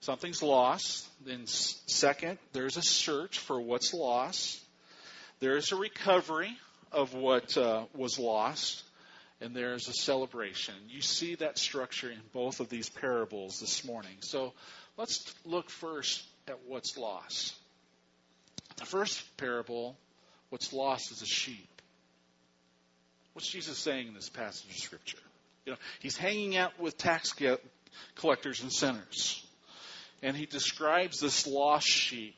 Something's 0.00 0.42
lost. 0.42 1.06
Then, 1.25 1.47
second, 1.47 2.38
there's 2.52 2.76
a 2.76 2.82
search 2.82 3.38
for 3.38 3.58
what's 3.58 3.94
lost. 3.94 4.61
There's 5.40 5.73
a 5.73 5.76
recovery 5.76 6.54
of 6.92 7.14
what 7.14 7.57
uh, 7.57 7.85
was 7.95 8.18
lost. 8.18 8.83
And 9.40 9.54
there's 9.54 9.87
a 9.87 9.92
celebration. 9.92 10.75
You 10.88 11.00
see 11.00 11.37
that 11.37 11.59
structure 11.59 12.11
in 12.11 12.18
both 12.33 12.59
of 12.59 12.68
these 12.68 12.88
parables 12.88 13.61
this 13.61 13.85
morning. 13.85 14.16
So 14.21 14.52
Let's 14.99 15.33
look 15.45 15.71
first 15.71 16.25
at 16.49 16.59
what's 16.66 16.99
lost. 16.99 17.54
The 18.78 18.85
first 18.85 19.23
parable, 19.37 19.97
what's 20.50 20.73
lost 20.73 21.12
is 21.12 21.23
a 21.23 21.26
sheep. 21.26 21.68
What's 23.33 23.49
Jesus 23.49 23.78
saying 23.78 24.09
in 24.09 24.14
this 24.14 24.28
passage 24.28 24.68
of 24.68 24.76
Scripture? 24.76 25.18
You 25.64 25.73
know, 25.73 25.78
he's 26.00 26.16
hanging 26.16 26.57
out 26.57 26.80
with 26.80 26.99
tax 26.99 27.33
collectors 28.16 28.61
and 28.61 28.73
sinners, 28.73 29.47
and 30.21 30.37
he 30.37 30.47
describes 30.47 31.21
this 31.21 31.47
lost 31.47 31.87
sheep. 31.87 32.35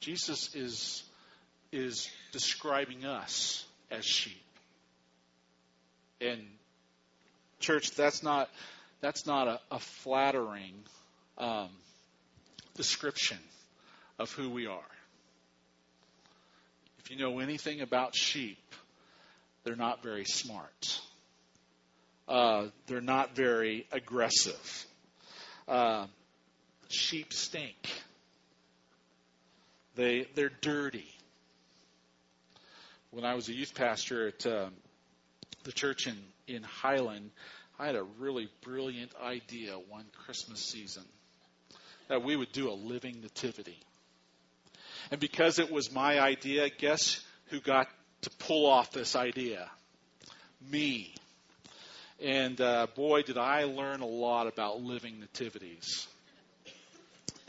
Jesus 0.00 0.54
is 0.54 1.02
is 1.72 2.10
describing 2.32 3.04
us 3.04 3.64
as 3.90 4.04
sheep. 4.04 4.42
And 6.20 6.42
church, 7.60 7.92
that's 7.92 8.22
not 8.22 8.48
that's 9.00 9.26
not 9.26 9.48
a, 9.48 9.60
a 9.70 9.78
flattering 9.78 10.74
um, 11.38 11.70
description 12.74 13.38
of 14.18 14.30
who 14.32 14.50
we 14.50 14.66
are. 14.66 14.80
If 16.98 17.10
you 17.10 17.16
know 17.16 17.38
anything 17.38 17.80
about 17.80 18.14
sheep, 18.14 18.58
they're 19.64 19.76
not 19.76 20.02
very 20.02 20.24
smart. 20.24 21.00
Uh, 22.28 22.66
they're 22.86 23.00
not 23.00 23.34
very 23.34 23.86
aggressive. 23.90 24.86
Uh, 25.66 26.06
sheep 26.88 27.32
stink. 27.32 27.90
They 29.96 30.28
they're 30.34 30.52
dirty. 30.60 31.08
When 33.12 33.24
I 33.24 33.34
was 33.34 33.48
a 33.48 33.52
youth 33.52 33.74
pastor 33.74 34.28
at 34.28 34.46
uh, 34.46 34.68
the 35.64 35.72
church 35.72 36.06
in 36.06 36.16
in 36.46 36.62
Highland, 36.62 37.30
I 37.78 37.86
had 37.86 37.96
a 37.96 38.02
really 38.02 38.48
brilliant 38.62 39.12
idea 39.22 39.74
one 39.74 40.04
Christmas 40.24 40.60
season 40.60 41.04
that 42.08 42.22
we 42.22 42.36
would 42.36 42.52
do 42.52 42.70
a 42.70 42.74
living 42.74 43.20
nativity. 43.22 43.78
And 45.10 45.20
because 45.20 45.58
it 45.58 45.72
was 45.72 45.92
my 45.92 46.20
idea, 46.20 46.68
guess 46.68 47.20
who 47.46 47.60
got 47.60 47.88
to 48.22 48.30
pull 48.38 48.66
off 48.66 48.90
this 48.90 49.16
idea? 49.16 49.70
Me. 50.70 51.14
And 52.22 52.60
uh, 52.60 52.88
boy, 52.94 53.22
did 53.22 53.38
I 53.38 53.64
learn 53.64 54.00
a 54.00 54.06
lot 54.06 54.46
about 54.46 54.82
living 54.82 55.20
nativities. 55.20 56.06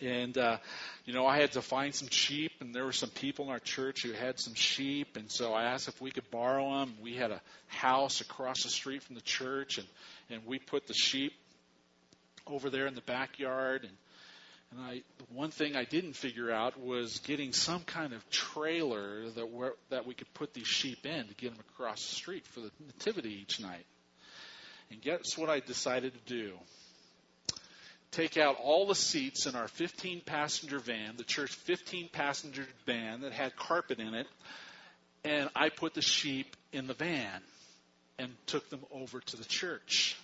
And, 0.01 0.35
uh, 0.35 0.57
you 1.05 1.13
know, 1.13 1.27
I 1.27 1.37
had 1.37 1.51
to 1.51 1.61
find 1.61 1.93
some 1.93 2.09
sheep, 2.09 2.53
and 2.59 2.73
there 2.73 2.85
were 2.85 2.91
some 2.91 3.09
people 3.09 3.45
in 3.45 3.51
our 3.51 3.59
church 3.59 4.01
who 4.03 4.13
had 4.13 4.39
some 4.39 4.55
sheep, 4.55 5.15
and 5.15 5.29
so 5.29 5.53
I 5.53 5.65
asked 5.65 5.87
if 5.87 6.01
we 6.01 6.09
could 6.09 6.29
borrow 6.31 6.79
them. 6.79 6.95
We 7.01 7.15
had 7.15 7.29
a 7.29 7.39
house 7.67 8.19
across 8.19 8.63
the 8.63 8.69
street 8.69 9.03
from 9.03 9.15
the 9.15 9.21
church, 9.21 9.77
and, 9.77 9.87
and 10.31 10.45
we 10.47 10.57
put 10.57 10.87
the 10.87 10.95
sheep 10.95 11.33
over 12.47 12.71
there 12.71 12.87
in 12.87 12.95
the 12.95 13.01
backyard. 13.01 13.83
And, 13.83 13.93
and 14.71 14.81
I, 14.81 15.01
the 15.19 15.25
one 15.35 15.51
thing 15.51 15.75
I 15.75 15.83
didn't 15.83 16.13
figure 16.13 16.51
out 16.51 16.79
was 16.79 17.19
getting 17.19 17.53
some 17.53 17.83
kind 17.83 18.13
of 18.13 18.27
trailer 18.31 19.29
that, 19.29 19.51
were, 19.51 19.75
that 19.91 20.07
we 20.07 20.15
could 20.15 20.33
put 20.33 20.55
these 20.55 20.67
sheep 20.67 21.05
in 21.05 21.27
to 21.27 21.33
get 21.35 21.51
them 21.51 21.59
across 21.73 21.97
the 22.07 22.15
street 22.15 22.47
for 22.47 22.61
the 22.61 22.71
nativity 22.87 23.39
each 23.41 23.59
night. 23.59 23.85
And 24.89 24.99
guess 24.99 25.37
what 25.37 25.49
I 25.49 25.59
decided 25.59 26.13
to 26.13 26.33
do? 26.33 26.53
Take 28.11 28.37
out 28.37 28.57
all 28.61 28.85
the 28.85 28.95
seats 28.95 29.45
in 29.45 29.55
our 29.55 29.67
15 29.67 30.21
passenger 30.25 30.79
van, 30.79 31.15
the 31.17 31.23
church 31.23 31.53
15 31.55 32.09
passenger 32.11 32.67
van 32.85 33.21
that 33.21 33.31
had 33.31 33.55
carpet 33.55 33.99
in 33.99 34.13
it, 34.13 34.27
and 35.23 35.49
I 35.55 35.69
put 35.69 35.93
the 35.93 36.01
sheep 36.01 36.55
in 36.73 36.87
the 36.87 36.93
van 36.93 37.41
and 38.19 38.31
took 38.45 38.69
them 38.69 38.81
over 38.91 39.19
to 39.19 39.37
the 39.37 39.45
church. 39.45 40.17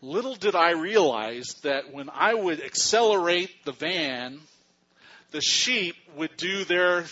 Little 0.00 0.34
did 0.34 0.56
I 0.56 0.72
realize 0.72 1.54
that 1.62 1.92
when 1.92 2.10
I 2.12 2.34
would 2.34 2.60
accelerate 2.60 3.50
the 3.64 3.72
van, 3.72 4.40
the 5.30 5.40
sheep 5.40 5.94
would 6.16 6.36
do 6.36 6.64
their 6.64 7.04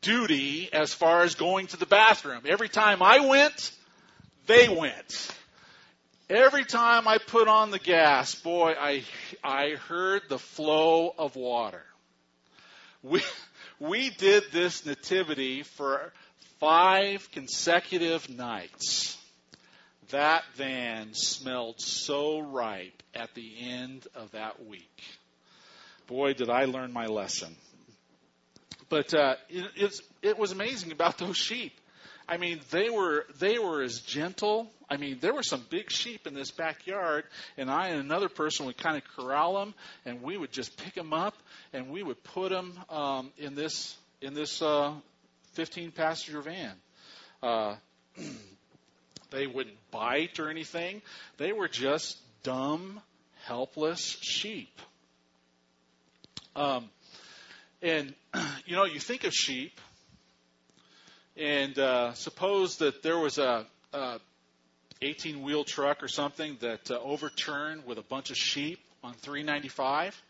duty 0.00 0.70
as 0.72 0.94
far 0.94 1.22
as 1.22 1.34
going 1.34 1.66
to 1.68 1.76
the 1.76 1.84
bathroom. 1.84 2.42
Every 2.46 2.70
time 2.70 3.02
I 3.02 3.20
went, 3.28 3.72
they 4.46 4.68
went. 4.68 5.34
Every 6.30 6.64
time 6.64 7.08
I 7.08 7.18
put 7.18 7.48
on 7.48 7.72
the 7.72 7.80
gas, 7.80 8.36
boy, 8.36 8.74
I, 8.78 9.02
I 9.42 9.70
heard 9.88 10.22
the 10.28 10.38
flow 10.38 11.12
of 11.18 11.34
water. 11.34 11.82
We, 13.02 13.20
we 13.80 14.10
did 14.10 14.44
this 14.52 14.86
nativity 14.86 15.64
for 15.64 16.12
five 16.60 17.28
consecutive 17.32 18.28
nights, 18.28 19.18
that 20.10 20.44
van 20.54 21.14
smelled 21.14 21.80
so 21.80 22.38
ripe 22.38 23.02
at 23.12 23.34
the 23.34 23.52
end 23.62 24.06
of 24.14 24.30
that 24.30 24.64
week. 24.64 25.02
Boy, 26.06 26.34
did 26.34 26.48
I 26.48 26.66
learn 26.66 26.92
my 26.92 27.06
lesson. 27.06 27.56
But 28.88 29.12
uh, 29.14 29.34
it, 29.48 30.00
it 30.22 30.38
was 30.38 30.52
amazing 30.52 30.92
about 30.92 31.18
those 31.18 31.36
sheep. 31.36 31.72
I 32.28 32.36
mean, 32.36 32.60
they 32.70 32.88
were 32.88 33.26
they 33.40 33.58
were 33.58 33.82
as 33.82 33.98
gentle. 33.98 34.70
I 34.90 34.96
mean, 34.96 35.18
there 35.20 35.32
were 35.32 35.44
some 35.44 35.64
big 35.70 35.90
sheep 35.90 36.26
in 36.26 36.34
this 36.34 36.50
backyard, 36.50 37.24
and 37.56 37.70
I 37.70 37.88
and 37.88 38.00
another 38.00 38.28
person 38.28 38.66
would 38.66 38.76
kind 38.76 38.96
of 38.96 39.04
corral 39.16 39.54
them, 39.54 39.74
and 40.04 40.20
we 40.20 40.36
would 40.36 40.50
just 40.50 40.76
pick 40.76 40.94
them 40.94 41.12
up, 41.12 41.36
and 41.72 41.90
we 41.90 42.02
would 42.02 42.22
put 42.24 42.50
them 42.50 42.76
um, 42.90 43.30
in 43.38 43.54
this 43.54 43.96
in 44.20 44.34
this 44.34 44.60
uh, 44.60 44.92
15 45.52 45.92
passenger 45.92 46.42
van. 46.42 46.72
Uh, 47.40 47.76
they 49.30 49.46
wouldn't 49.46 49.76
bite 49.92 50.40
or 50.40 50.50
anything. 50.50 51.02
They 51.36 51.52
were 51.52 51.68
just 51.68 52.18
dumb, 52.42 53.00
helpless 53.44 54.18
sheep. 54.20 54.76
Um, 56.56 56.90
and 57.80 58.12
you 58.66 58.74
know, 58.74 58.84
you 58.84 58.98
think 58.98 59.22
of 59.22 59.32
sheep, 59.32 59.80
and 61.36 61.78
uh, 61.78 62.12
suppose 62.14 62.78
that 62.78 63.04
there 63.04 63.18
was 63.18 63.38
a, 63.38 63.66
a 63.92 64.18
18 65.02 65.42
wheel 65.42 65.64
truck 65.64 66.02
or 66.02 66.08
something 66.08 66.58
that 66.60 66.90
uh, 66.90 66.98
overturned 66.98 67.86
with 67.86 67.98
a 67.98 68.02
bunch 68.02 68.30
of 68.30 68.36
sheep 68.36 68.80
on 69.02 69.14
395. 69.14 70.20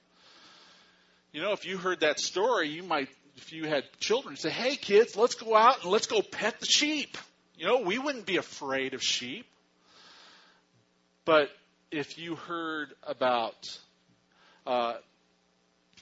You 1.32 1.42
know, 1.42 1.52
if 1.52 1.66
you 1.66 1.76
heard 1.76 2.00
that 2.00 2.20
story, 2.20 2.68
you 2.68 2.82
might, 2.84 3.08
if 3.36 3.52
you 3.52 3.66
had 3.66 3.84
children, 3.98 4.36
say, 4.36 4.50
"Hey, 4.50 4.76
kids, 4.76 5.16
let's 5.16 5.34
go 5.34 5.56
out 5.56 5.82
and 5.82 5.90
let's 5.90 6.06
go 6.06 6.22
pet 6.22 6.60
the 6.60 6.66
sheep." 6.66 7.16
You 7.56 7.66
know, 7.66 7.80
we 7.80 7.98
wouldn't 7.98 8.26
be 8.26 8.36
afraid 8.36 8.94
of 8.94 9.02
sheep. 9.02 9.46
But 11.24 11.50
if 11.90 12.18
you 12.18 12.36
heard 12.36 12.94
about 13.02 13.78
uh, 14.66 14.94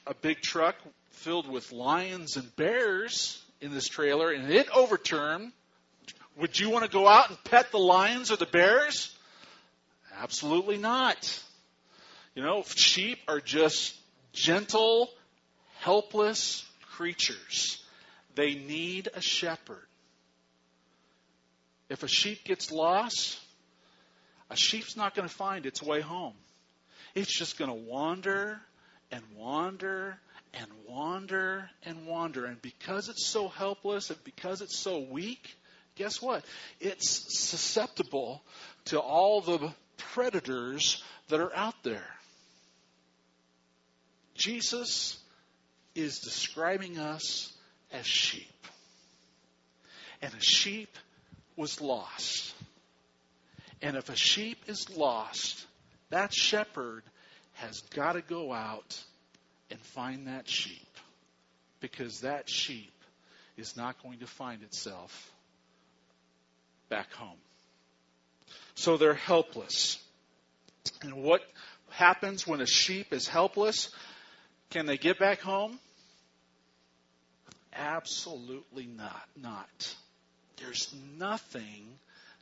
a 0.07 0.15
big 0.15 0.41
truck 0.41 0.77
filled 1.11 1.49
with 1.49 1.73
lions 1.73 2.37
and 2.37 2.55
bears 2.57 3.43
in 3.61 3.73
this 3.73 3.89
trailer 3.89 4.31
and 4.31 4.51
it 4.51 4.69
overturned, 4.71 5.53
would 6.39 6.59
you 6.59 6.71
want 6.71 6.85
to 6.85 6.91
go 6.91 7.07
out 7.07 7.29
and 7.29 7.45
pet 7.45 7.71
the 7.73 7.79
lions 7.79 8.31
or 8.31 8.37
the 8.37 8.47
bears? 8.47 9.15
Absolutely 10.21 10.79
not. 10.79 11.43
You 12.35 12.43
know, 12.43 12.65
sheep 12.77 13.19
are 13.27 13.41
just 13.41 13.95
gentle, 14.33 15.11
helpless 15.81 16.65
creatures. 16.97 17.83
They 18.35 18.55
need 18.55 19.09
a 19.15 19.21
shepherd. 19.21 19.87
If 21.89 22.03
a 22.03 22.09
sheep 22.09 22.45
gets 22.45 22.71
lost, 22.71 23.39
a 24.51 24.57
sheep's 24.57 24.97
not 24.97 25.15
going 25.15 25.29
to 25.29 25.35
find 25.35 25.67
its 25.67 25.83
way 25.83 26.01
home. 26.01 26.35
It's 27.15 27.37
just 27.37 27.59
going 27.59 27.71
to 27.71 27.91
wander 27.91 28.61
and 29.11 29.23
wander 29.37 30.19
and 30.55 30.69
wander 30.87 31.69
and 31.85 32.07
wander. 32.07 32.45
And 32.45 32.61
because 32.63 33.09
it's 33.09 33.27
so 33.27 33.49
helpless 33.49 34.11
and 34.11 34.23
because 34.25 34.61
it's 34.61 34.79
so 34.79 35.01
weak, 35.01 35.57
guess 35.99 36.23
what? 36.23 36.45
It's 36.81 37.39
susceptible 37.39 38.41
to 38.87 39.01
all 39.01 39.41
the 39.41 39.73
predators 39.97 41.03
that 41.29 41.41
are 41.41 41.55
out 41.55 41.75
there. 41.83 42.07
Jesus 44.35 45.19
is 45.95 46.21
describing 46.21 46.99
us 46.99 47.53
as 47.93 48.07
sheep. 48.07 48.47
And 50.23 50.33
a 50.33 50.41
sheep 50.41 50.97
was 51.57 51.81
lost. 51.81 52.55
And 53.83 53.97
if 53.97 54.09
a 54.09 54.17
sheep 54.17 54.59
is 54.69 54.97
lost, 54.97 55.67
that 56.11 56.33
shepherd 56.33 57.03
has 57.55 57.81
got 57.95 58.13
to 58.13 58.23
go 58.23 58.53
out 58.53 59.03
and 59.71 59.81
find 59.81 60.29
that 60.29 60.49
sheep 60.49 60.87
because 61.81 62.21
that 62.21 62.49
sheep 62.49 62.93
is 63.57 63.77
not 63.77 64.01
going 64.03 64.21
to 64.21 64.27
find 64.27 64.63
itself 64.63 65.33
back 66.89 67.13
home. 67.13 67.39
So 68.75 68.97
they're 68.97 69.15
helpless. 69.15 69.99
And 71.03 71.23
what 71.23 71.43
happens 71.91 72.47
when 72.47 72.61
a 72.61 72.67
sheep 72.67 73.13
is 73.13 73.27
helpless? 73.29 73.91
Can 74.71 74.87
they 74.87 74.97
get 74.97 75.19
back 75.19 75.41
home? 75.41 75.79
Absolutely 77.75 78.87
not. 78.87 79.29
Not. 79.41 79.95
There's 80.59 80.95
nothing 81.19 81.87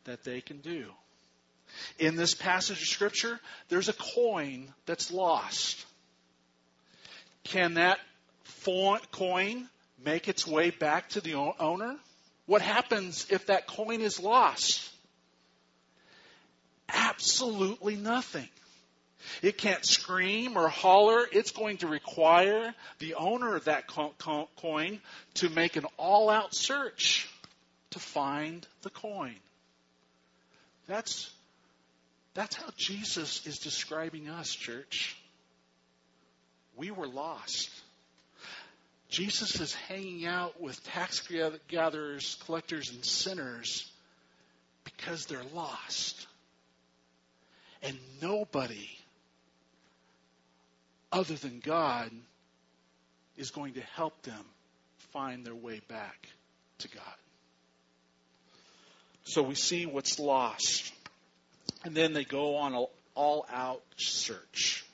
that 0.04 0.24
they 0.24 0.40
can 0.40 0.58
do. 0.58 0.86
In 1.98 2.16
this 2.16 2.34
passage 2.34 2.80
of 2.80 2.88
Scripture, 2.88 3.40
there's 3.68 3.88
a 3.88 3.92
coin 3.92 4.72
that's 4.86 5.10
lost. 5.10 5.84
Can 7.44 7.74
that 7.74 7.98
coin 9.12 9.68
make 10.04 10.28
its 10.28 10.46
way 10.46 10.70
back 10.70 11.08
to 11.10 11.20
the 11.20 11.34
owner? 11.34 11.96
What 12.46 12.62
happens 12.62 13.26
if 13.30 13.46
that 13.46 13.66
coin 13.66 14.00
is 14.00 14.20
lost? 14.20 14.88
Absolutely 16.88 17.96
nothing. 17.96 18.48
It 19.42 19.58
can't 19.58 19.84
scream 19.84 20.56
or 20.56 20.68
holler. 20.68 21.26
It's 21.32 21.50
going 21.50 21.78
to 21.78 21.88
require 21.88 22.72
the 23.00 23.14
owner 23.14 23.56
of 23.56 23.64
that 23.64 23.88
coin 23.88 25.00
to 25.34 25.50
make 25.50 25.76
an 25.76 25.86
all 25.96 26.30
out 26.30 26.54
search 26.54 27.28
to 27.90 27.98
find 27.98 28.66
the 28.82 28.90
coin. 28.90 29.34
That's, 30.86 31.30
that's 32.34 32.54
how 32.54 32.68
Jesus 32.76 33.44
is 33.46 33.58
describing 33.58 34.28
us, 34.28 34.50
church. 34.54 35.16
We 36.76 36.92
were 36.92 37.08
lost. 37.08 37.70
Jesus 39.08 39.60
is 39.60 39.74
hanging 39.74 40.26
out 40.26 40.60
with 40.60 40.82
tax 40.84 41.22
gatherers, 41.68 42.36
collectors, 42.44 42.90
and 42.90 43.04
sinners 43.04 43.90
because 44.84 45.26
they're 45.26 45.42
lost. 45.54 46.26
And 47.82 47.96
nobody 48.20 48.88
other 51.12 51.34
than 51.34 51.60
God 51.60 52.10
is 53.36 53.50
going 53.50 53.74
to 53.74 53.80
help 53.80 54.20
them 54.22 54.44
find 55.12 55.44
their 55.44 55.54
way 55.54 55.80
back 55.88 56.28
to 56.78 56.88
God. 56.88 57.02
So 59.24 59.42
we 59.42 59.54
see 59.54 59.86
what's 59.86 60.18
lost. 60.18 60.92
And 61.84 61.94
then 61.94 62.12
they 62.12 62.24
go 62.24 62.56
on 62.56 62.74
an 62.74 62.86
all 63.14 63.46
out 63.52 63.82
search. 63.96 64.85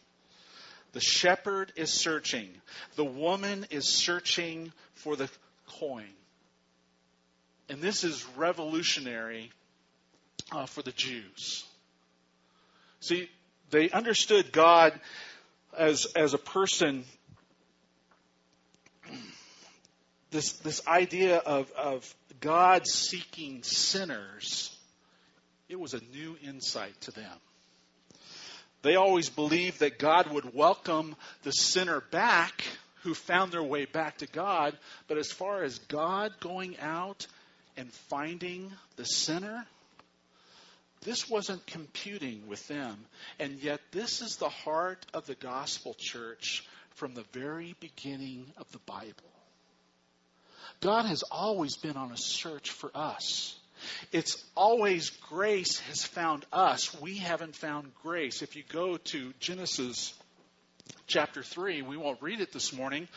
The 0.92 1.00
shepherd 1.00 1.72
is 1.76 1.90
searching. 1.92 2.48
The 2.96 3.04
woman 3.04 3.66
is 3.70 3.88
searching 3.88 4.72
for 4.94 5.16
the 5.16 5.30
coin. 5.66 6.08
And 7.68 7.80
this 7.80 8.04
is 8.04 8.26
revolutionary 8.36 9.50
uh, 10.50 10.66
for 10.66 10.82
the 10.82 10.92
Jews. 10.92 11.64
See, 13.00 13.30
they 13.70 13.90
understood 13.90 14.52
God 14.52 14.98
as, 15.76 16.06
as 16.14 16.34
a 16.34 16.38
person 16.38 17.04
this 20.32 20.52
this 20.54 20.86
idea 20.88 21.36
of 21.36 21.70
of 21.72 22.14
God 22.40 22.86
seeking 22.86 23.62
sinners, 23.62 24.76
it 25.68 25.78
was 25.78 25.94
a 25.94 26.00
new 26.12 26.36
insight 26.42 27.00
to 27.02 27.12
them. 27.12 27.38
They 28.82 28.96
always 28.96 29.28
believed 29.28 29.80
that 29.80 29.98
God 29.98 30.32
would 30.32 30.54
welcome 30.54 31.14
the 31.44 31.52
sinner 31.52 32.00
back 32.10 32.64
who 33.02 33.14
found 33.14 33.52
their 33.52 33.62
way 33.62 33.84
back 33.84 34.18
to 34.18 34.26
God, 34.26 34.76
but 35.08 35.18
as 35.18 35.30
far 35.30 35.62
as 35.62 35.78
God 35.78 36.32
going 36.40 36.78
out 36.80 37.26
and 37.76 37.92
finding 37.92 38.72
the 38.96 39.04
sinner, 39.04 39.66
this 41.02 41.28
wasn't 41.28 41.66
computing 41.66 42.46
with 42.48 42.66
them. 42.68 42.96
And 43.38 43.58
yet, 43.60 43.80
this 43.90 44.20
is 44.22 44.36
the 44.36 44.48
heart 44.48 45.04
of 45.12 45.26
the 45.26 45.34
gospel 45.34 45.96
church 45.98 46.64
from 46.94 47.14
the 47.14 47.24
very 47.32 47.74
beginning 47.80 48.46
of 48.56 48.70
the 48.70 48.78
Bible. 48.86 49.12
God 50.80 51.06
has 51.06 51.22
always 51.24 51.76
been 51.76 51.96
on 51.96 52.12
a 52.12 52.16
search 52.16 52.70
for 52.70 52.90
us. 52.94 53.56
It's 54.10 54.42
always 54.56 55.10
grace 55.10 55.80
has 55.80 56.04
found 56.04 56.44
us. 56.52 56.98
We 57.00 57.16
haven't 57.18 57.56
found 57.56 57.92
grace. 58.02 58.42
If 58.42 58.56
you 58.56 58.62
go 58.68 58.96
to 58.96 59.32
Genesis 59.40 60.14
chapter 61.06 61.42
3, 61.42 61.82
we 61.82 61.96
won't 61.96 62.22
read 62.22 62.40
it 62.40 62.52
this 62.52 62.72
morning, 62.72 63.08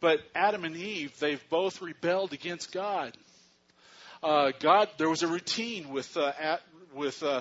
but 0.00 0.20
Adam 0.34 0.64
and 0.64 0.76
Eve, 0.76 1.18
they've 1.18 1.42
both 1.50 1.82
rebelled 1.82 2.32
against 2.32 2.72
God. 2.72 3.16
Uh, 4.22 4.52
God, 4.58 4.88
there 4.98 5.08
was 5.08 5.22
a 5.22 5.28
routine 5.28 5.90
with 5.90 6.16
uh, 6.16 6.32
at, 6.38 6.60
with 6.94 7.22
uh, 7.22 7.40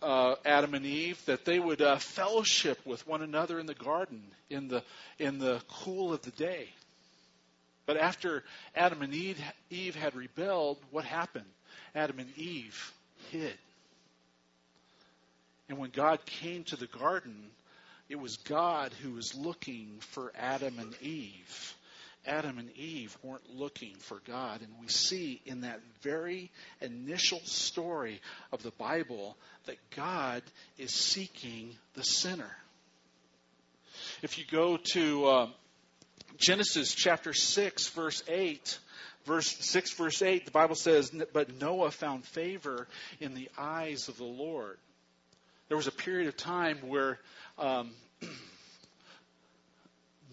uh 0.00 0.36
Adam 0.44 0.74
and 0.74 0.86
Eve 0.86 1.22
that 1.26 1.44
they 1.44 1.58
would 1.58 1.82
uh, 1.82 1.96
fellowship 1.98 2.78
with 2.86 3.06
one 3.06 3.22
another 3.22 3.58
in 3.58 3.66
the 3.66 3.74
garden 3.74 4.22
in 4.48 4.68
the 4.68 4.82
in 5.18 5.38
the 5.38 5.60
cool 5.68 6.14
of 6.14 6.22
the 6.22 6.30
day. 6.30 6.68
But 7.86 7.98
after 7.98 8.42
Adam 8.74 9.02
and 9.02 9.12
Eve, 9.12 9.38
Eve 9.70 9.94
had 9.94 10.14
rebelled, 10.14 10.78
what 10.90 11.04
happened? 11.04 11.44
Adam 11.94 12.18
and 12.18 12.36
Eve 12.36 12.92
hid. 13.30 13.56
And 15.68 15.78
when 15.78 15.90
God 15.90 16.24
came 16.26 16.64
to 16.64 16.76
the 16.76 16.86
garden, 16.86 17.50
it 18.08 18.16
was 18.16 18.36
God 18.36 18.92
who 19.02 19.12
was 19.12 19.34
looking 19.34 19.98
for 20.00 20.32
Adam 20.38 20.78
and 20.78 20.94
Eve. 21.00 21.74
Adam 22.26 22.58
and 22.58 22.70
Eve 22.76 23.16
weren't 23.22 23.54
looking 23.54 23.94
for 23.96 24.20
God. 24.26 24.60
And 24.60 24.70
we 24.80 24.88
see 24.88 25.40
in 25.44 25.62
that 25.62 25.80
very 26.02 26.50
initial 26.80 27.40
story 27.44 28.20
of 28.52 28.62
the 28.62 28.72
Bible 28.72 29.36
that 29.66 29.76
God 29.94 30.42
is 30.78 30.92
seeking 30.92 31.74
the 31.94 32.02
sinner. 32.02 32.50
If 34.22 34.38
you 34.38 34.44
go 34.50 34.78
to 34.92 35.26
uh, 35.26 35.46
Genesis 36.36 36.94
chapter 36.94 37.32
6, 37.32 37.88
verse 37.88 38.22
8, 38.28 38.78
verse 39.24 39.56
6, 39.60 39.92
verse 39.92 40.22
8, 40.22 40.44
the 40.44 40.50
Bible 40.50 40.74
says, 40.74 41.12
But 41.32 41.60
Noah 41.60 41.90
found 41.90 42.24
favor 42.24 42.88
in 43.20 43.34
the 43.34 43.48
eyes 43.56 44.08
of 44.08 44.16
the 44.16 44.24
Lord. 44.24 44.78
There 45.68 45.76
was 45.76 45.86
a 45.86 45.92
period 45.92 46.28
of 46.28 46.36
time 46.36 46.78
where 46.86 47.18
um, 47.58 47.92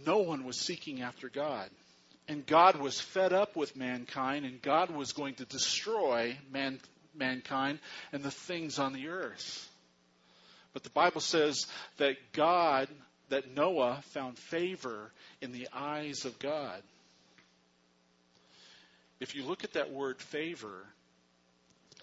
no 0.06 0.20
one 0.20 0.44
was 0.44 0.58
seeking 0.58 1.02
after 1.02 1.30
God. 1.30 1.70
And 2.28 2.46
God 2.46 2.78
was 2.78 3.00
fed 3.00 3.34
up 3.34 3.56
with 3.56 3.76
mankind, 3.76 4.46
and 4.46 4.62
God 4.62 4.90
was 4.92 5.12
going 5.12 5.36
to 5.36 5.46
destroy 5.46 6.38
man, 6.52 6.80
mankind 7.16 7.80
and 8.12 8.24
the 8.24 8.32
things 8.32 8.80
on 8.80 8.94
the 8.94 9.10
earth. 9.10 9.70
But 10.74 10.84
the 10.84 10.90
Bible 10.90 11.22
says 11.22 11.68
that 11.98 12.16
God, 12.32 12.88
that 13.30 13.54
Noah 13.54 14.02
found 14.12 14.38
favor 14.38 15.12
in 15.42 15.52
the 15.52 15.68
eyes 15.74 16.26
of 16.26 16.38
God. 16.40 16.82
If 19.20 19.36
you 19.36 19.44
look 19.44 19.64
at 19.64 19.74
that 19.74 19.92
word 19.92 20.20
favor, 20.20 20.86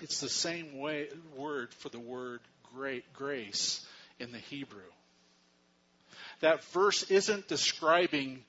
it's 0.01 0.21
the 0.21 0.29
same 0.29 0.79
way, 0.79 1.09
word 1.37 1.73
for 1.75 1.89
the 1.89 1.99
word 1.99 2.41
great 2.75 3.13
grace 3.13 3.85
in 4.21 4.33
the 4.33 4.39
Hebrew. 4.39 4.81
That 6.41 6.63
verse 6.65 7.11
isn't 7.11 7.49
describing 7.49 8.45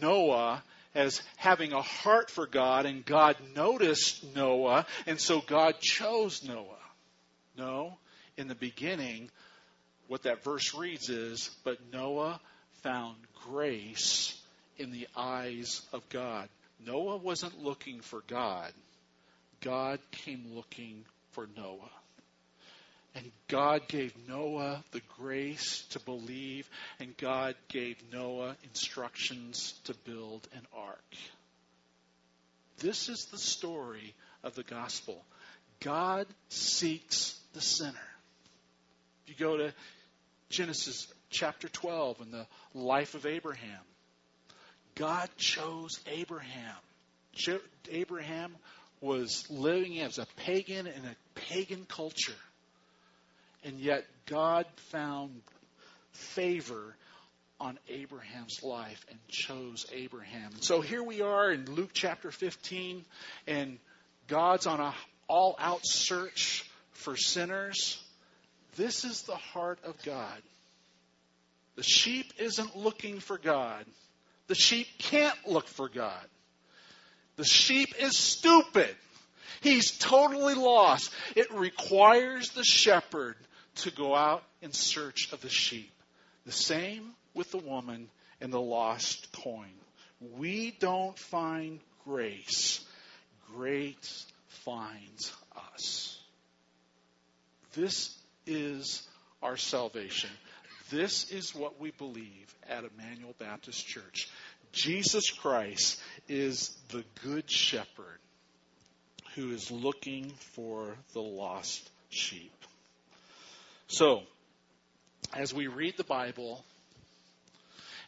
Noah 0.00 0.62
as 0.94 1.22
having 1.36 1.72
a 1.72 1.82
heart 1.82 2.30
for 2.30 2.46
God 2.46 2.86
and 2.86 3.04
God 3.04 3.36
noticed 3.54 4.24
Noah 4.34 4.86
and 5.06 5.20
so 5.20 5.40
God 5.40 5.80
chose 5.80 6.42
Noah. 6.44 6.78
No, 7.56 7.98
in 8.36 8.48
the 8.48 8.54
beginning, 8.54 9.30
what 10.08 10.22
that 10.22 10.42
verse 10.42 10.74
reads 10.74 11.08
is, 11.08 11.50
but 11.64 11.78
Noah 11.92 12.40
found 12.84 13.16
grace 13.46 14.38
in 14.76 14.92
the 14.92 15.08
eyes 15.16 15.80
of 15.94 16.06
God. 16.10 16.48
Noah 16.86 17.16
wasn't 17.16 17.64
looking 17.64 18.00
for 18.00 18.22
God. 18.28 18.70
God 19.62 19.98
came 20.10 20.44
looking 20.54 21.06
for 21.32 21.48
Noah. 21.56 21.90
And 23.14 23.24
God 23.48 23.88
gave 23.88 24.12
Noah 24.28 24.84
the 24.92 25.00
grace 25.16 25.84
to 25.90 26.00
believe, 26.00 26.68
and 27.00 27.16
God 27.16 27.54
gave 27.68 27.96
Noah 28.12 28.54
instructions 28.64 29.80
to 29.84 29.94
build 30.04 30.46
an 30.54 30.66
ark. 30.76 31.14
This 32.80 33.08
is 33.08 33.26
the 33.26 33.38
story 33.38 34.14
of 34.42 34.56
the 34.56 34.64
gospel. 34.64 35.24
God 35.80 36.26
seeks 36.50 37.40
the 37.54 37.62
sinner. 37.62 37.94
If 39.26 39.40
you 39.40 39.46
go 39.46 39.56
to 39.56 39.72
Genesis 40.50 41.13
chapter 41.34 41.68
12 41.68 42.20
and 42.20 42.32
the 42.32 42.46
life 42.74 43.14
of 43.14 43.26
Abraham, 43.26 43.80
God 44.94 45.28
chose 45.36 45.98
Abraham. 46.06 46.76
Abraham 47.90 48.54
was 49.00 49.44
living 49.50 50.00
as 50.00 50.18
a 50.18 50.26
pagan 50.36 50.86
in 50.86 51.04
a 51.04 51.16
pagan 51.34 51.84
culture. 51.88 52.32
And 53.64 53.80
yet 53.80 54.04
God 54.26 54.66
found 54.90 55.42
favor 56.12 56.94
on 57.60 57.78
Abraham's 57.88 58.62
life 58.62 59.04
and 59.10 59.18
chose 59.28 59.86
Abraham. 59.92 60.52
And 60.52 60.64
so 60.64 60.80
here 60.80 61.02
we 61.02 61.22
are 61.22 61.50
in 61.50 61.66
Luke 61.66 61.90
chapter 61.92 62.30
15, 62.30 63.04
and 63.46 63.78
God's 64.28 64.66
on 64.66 64.80
a 64.80 64.94
all 65.28 65.56
out 65.58 65.80
search 65.82 66.68
for 66.92 67.16
sinners. 67.16 68.00
This 68.76 69.04
is 69.04 69.22
the 69.22 69.36
heart 69.36 69.78
of 69.84 70.00
God. 70.04 70.42
The 71.76 71.82
sheep 71.82 72.32
isn't 72.38 72.76
looking 72.76 73.20
for 73.20 73.38
God. 73.38 73.84
The 74.46 74.54
sheep 74.54 74.86
can't 74.98 75.36
look 75.46 75.66
for 75.66 75.88
God. 75.88 76.24
The 77.36 77.44
sheep 77.44 77.94
is 77.98 78.16
stupid. 78.16 78.94
He's 79.60 79.90
totally 79.98 80.54
lost. 80.54 81.10
It 81.34 81.50
requires 81.52 82.50
the 82.50 82.64
shepherd 82.64 83.36
to 83.76 83.90
go 83.90 84.14
out 84.14 84.44
in 84.62 84.72
search 84.72 85.32
of 85.32 85.40
the 85.40 85.48
sheep. 85.48 85.90
The 86.46 86.52
same 86.52 87.10
with 87.32 87.50
the 87.50 87.58
woman 87.58 88.08
and 88.40 88.52
the 88.52 88.60
lost 88.60 89.32
coin. 89.32 89.72
We 90.36 90.76
don't 90.78 91.18
find 91.18 91.80
grace, 92.04 92.84
grace 93.54 94.26
finds 94.48 95.32
us. 95.74 96.18
This 97.74 98.16
is 98.46 99.02
our 99.42 99.56
salvation. 99.56 100.30
This 100.94 101.28
is 101.32 101.52
what 101.52 101.80
we 101.80 101.90
believe 101.90 102.54
at 102.70 102.84
Emmanuel 102.84 103.34
Baptist 103.40 103.84
Church. 103.84 104.30
Jesus 104.70 105.28
Christ 105.28 106.00
is 106.28 106.72
the 106.90 107.04
good 107.24 107.50
shepherd 107.50 108.20
who 109.34 109.50
is 109.50 109.72
looking 109.72 110.30
for 110.54 110.96
the 111.12 111.20
lost 111.20 111.90
sheep. 112.10 112.54
So, 113.88 114.22
as 115.36 115.52
we 115.52 115.66
read 115.66 115.96
the 115.96 116.04
Bible, 116.04 116.64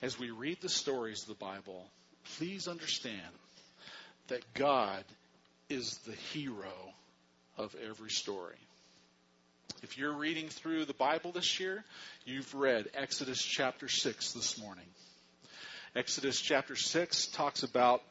as 0.00 0.16
we 0.16 0.30
read 0.30 0.60
the 0.60 0.68
stories 0.68 1.22
of 1.22 1.28
the 1.28 1.44
Bible, 1.44 1.84
please 2.36 2.68
understand 2.68 3.20
that 4.28 4.44
God 4.54 5.02
is 5.68 5.98
the 6.06 6.14
hero 6.32 6.92
of 7.58 7.74
every 7.84 8.10
story. 8.10 8.65
If 9.82 9.98
you're 9.98 10.12
reading 10.12 10.48
through 10.48 10.84
the 10.84 10.94
Bible 10.94 11.32
this 11.32 11.60
year, 11.60 11.84
you've 12.24 12.54
read 12.54 12.88
Exodus 12.94 13.42
chapter 13.42 13.88
6 13.88 14.32
this 14.32 14.58
morning. 14.60 14.86
Exodus 15.94 16.40
chapter 16.40 16.76
6 16.76 17.26
talks 17.28 17.62
about 17.62 18.02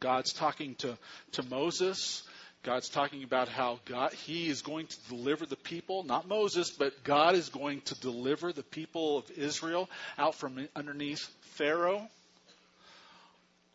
God's 0.00 0.32
talking 0.32 0.74
to, 0.76 0.96
to 1.32 1.42
Moses 1.44 2.22
God's 2.64 2.88
talking 2.88 3.22
about 3.22 3.48
how 3.48 3.78
God, 3.84 4.12
He 4.12 4.48
is 4.48 4.62
going 4.62 4.88
to 4.88 4.96
deliver 5.08 5.46
the 5.46 5.56
people, 5.56 6.02
not 6.02 6.26
Moses, 6.26 6.70
but 6.70 7.04
God 7.04 7.34
is 7.34 7.48
going 7.48 7.82
to 7.82 7.98
deliver 8.00 8.52
the 8.52 8.64
people 8.64 9.18
of 9.18 9.30
Israel 9.30 9.88
out 10.18 10.34
from 10.34 10.68
underneath 10.74 11.28
Pharaoh. 11.54 12.06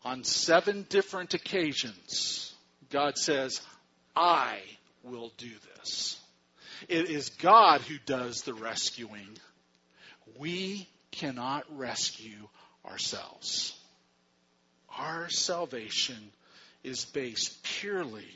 On 0.04 0.22
seven 0.22 0.86
different 0.90 1.32
occasions, 1.32 2.54
God 2.90 3.16
says, 3.16 3.62
I 4.14 4.60
will 5.02 5.32
do 5.38 5.50
this. 5.76 6.20
It 6.88 7.10
is 7.10 7.30
God 7.30 7.80
who 7.82 7.96
does 8.04 8.42
the 8.42 8.54
rescuing. 8.54 9.38
We 10.38 10.88
cannot 11.10 11.64
rescue 11.76 12.48
ourselves. 12.84 13.78
Our 14.98 15.28
salvation 15.28 16.30
is 16.82 17.04
based 17.06 17.62
purely 17.62 18.28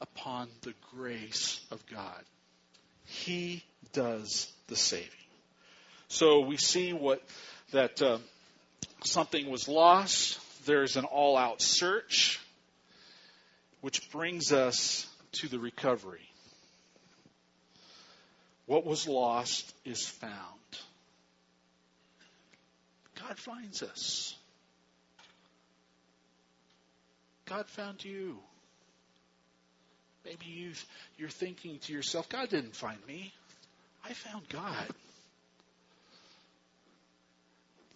upon 0.00 0.48
the 0.62 0.74
grace 0.94 1.60
of 1.70 1.84
God. 1.86 2.24
He 3.04 3.62
does 3.92 4.50
the 4.68 4.76
saving. 4.76 5.08
So 6.08 6.40
we 6.40 6.56
see 6.56 6.92
what 6.92 7.22
that 7.72 8.00
uh, 8.02 8.18
something 9.04 9.50
was 9.50 9.68
lost. 9.68 10.38
There's 10.66 10.96
an 10.96 11.04
all-out 11.04 11.60
search, 11.60 12.40
which 13.80 14.10
brings 14.10 14.52
us 14.52 15.06
to 15.32 15.48
the 15.48 15.58
recovery. 15.58 16.31
What 18.66 18.86
was 18.86 19.08
lost 19.08 19.72
is 19.84 20.06
found. 20.06 20.32
God 23.20 23.38
finds 23.38 23.82
us. 23.82 24.34
God 27.46 27.66
found 27.66 28.04
you. 28.04 28.38
Maybe 30.24 30.46
you 30.46 30.72
you're 31.18 31.28
thinking 31.28 31.78
to 31.80 31.92
yourself, 31.92 32.28
God 32.28 32.48
didn't 32.48 32.76
find 32.76 32.98
me. 33.06 33.32
I 34.04 34.12
found 34.12 34.48
God. 34.48 34.86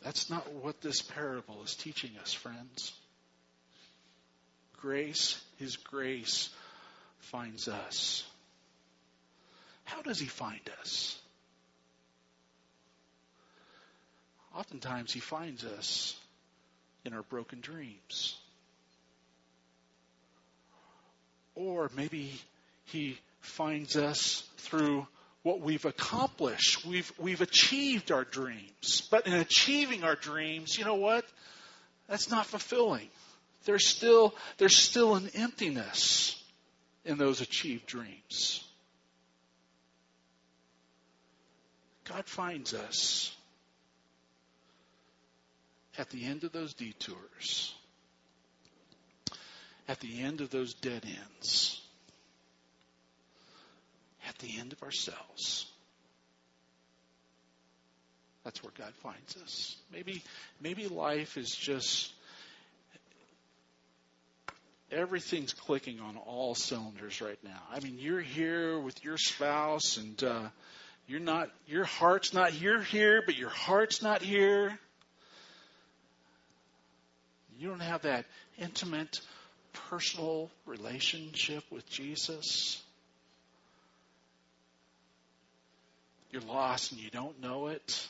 That's 0.02 0.31
not 0.31 0.52
what 0.52 0.81
this 0.81 1.02
parable 1.02 1.62
is 1.64 1.74
teaching 1.74 2.11
us, 2.22 2.33
friends. 2.33 2.92
Grace, 4.81 5.40
His 5.59 5.76
grace 5.76 6.50
finds 7.18 7.66
us. 7.66 8.24
How 9.87 10.03
does 10.03 10.18
he 10.18 10.27
find 10.27 10.61
us? 10.81 11.18
Oftentimes, 14.55 15.12
he 15.12 15.20
finds 15.20 15.64
us 15.64 16.16
in 17.05 17.12
our 17.12 17.22
broken 17.22 17.61
dreams. 17.61 18.37
Or 21.55 21.90
maybe 21.96 22.33
he 22.85 23.18
finds 23.40 23.96
us 23.96 24.42
through 24.59 25.07
what 25.42 25.61
we've 25.61 25.85
accomplished. 25.85 26.85
We've, 26.85 27.11
we've 27.18 27.40
achieved 27.40 28.11
our 28.11 28.25
dreams. 28.25 29.07
But 29.11 29.27
in 29.27 29.35
achieving 29.35 30.05
our 30.05 30.16
dreams, 30.16 30.77
you 30.77 30.85
know 30.85 30.96
what? 30.96 31.25
That's 32.09 32.31
not 32.31 32.46
fulfilling. 32.46 33.09
There's 33.64 33.87
still, 33.87 34.35
there's 34.59 34.77
still 34.77 35.14
an 35.14 35.31
emptiness 35.35 36.42
in 37.05 37.18
those 37.18 37.40
achieved 37.40 37.87
dreams. 37.87 38.64
God 42.08 42.26
finds 42.26 42.74
us 42.74 43.34
at 45.98 46.10
the 46.10 46.24
end 46.24 46.44
of 46.44 46.52
those 46.52 46.74
detours, 46.74 47.74
at 49.88 50.00
the 50.00 50.22
end 50.22 50.40
of 50.40 50.50
those 50.50 50.74
dead 50.74 51.04
ends, 51.04 51.80
at 54.28 54.36
the 54.38 54.58
end 54.58 54.72
of 54.72 54.82
ourselves. 54.82 55.66
That's 58.44 58.62
where 58.62 58.72
God 58.78 58.92
finds 59.02 59.36
us. 59.42 59.76
Maybe, 59.92 60.22
maybe 60.60 60.86
life 60.86 61.36
is 61.36 61.50
just 61.50 62.12
everything's 64.92 65.52
clicking 65.52 65.98
on 65.98 66.16
all 66.16 66.54
cylinders 66.54 67.20
right 67.20 67.38
now. 67.42 67.60
I 67.72 67.80
mean, 67.80 67.96
you're 67.98 68.20
here 68.20 68.78
with 68.78 69.02
your 69.04 69.18
spouse, 69.18 69.96
and 69.96 70.22
uh, 70.22 70.48
you're 71.06 71.20
not. 71.20 71.50
Your 71.66 71.84
heart's 71.84 72.34
not 72.34 72.50
here, 72.50 72.82
here, 72.82 73.22
but 73.24 73.36
your 73.36 73.48
heart's 73.48 74.02
not 74.02 74.22
here. 74.22 74.76
You 77.58 77.68
don't 77.68 77.80
have 77.80 78.02
that 78.02 78.26
intimate, 78.58 79.20
personal 79.90 80.50
relationship 80.66 81.64
with 81.70 81.88
Jesus. 81.88 82.82
You're 86.30 86.42
lost 86.42 86.92
and 86.92 87.00
you 87.00 87.08
don't 87.10 87.40
know 87.40 87.68
it. 87.68 88.06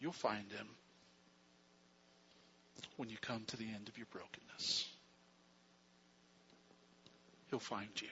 You'll 0.00 0.12
find 0.12 0.50
him 0.52 0.66
when 2.96 3.08
you 3.08 3.16
come 3.22 3.44
to 3.46 3.56
the 3.56 3.64
end 3.64 3.88
of 3.88 3.96
your 3.96 4.06
brokenness. 4.12 4.86
He'll 7.48 7.58
find 7.58 7.88
you. 8.02 8.08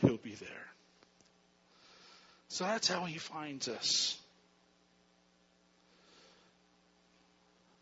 He'll 0.00 0.16
be 0.16 0.34
there. 0.34 0.48
So 2.48 2.64
that's 2.64 2.88
how 2.88 3.04
he 3.04 3.18
finds 3.18 3.68
us. 3.68 4.18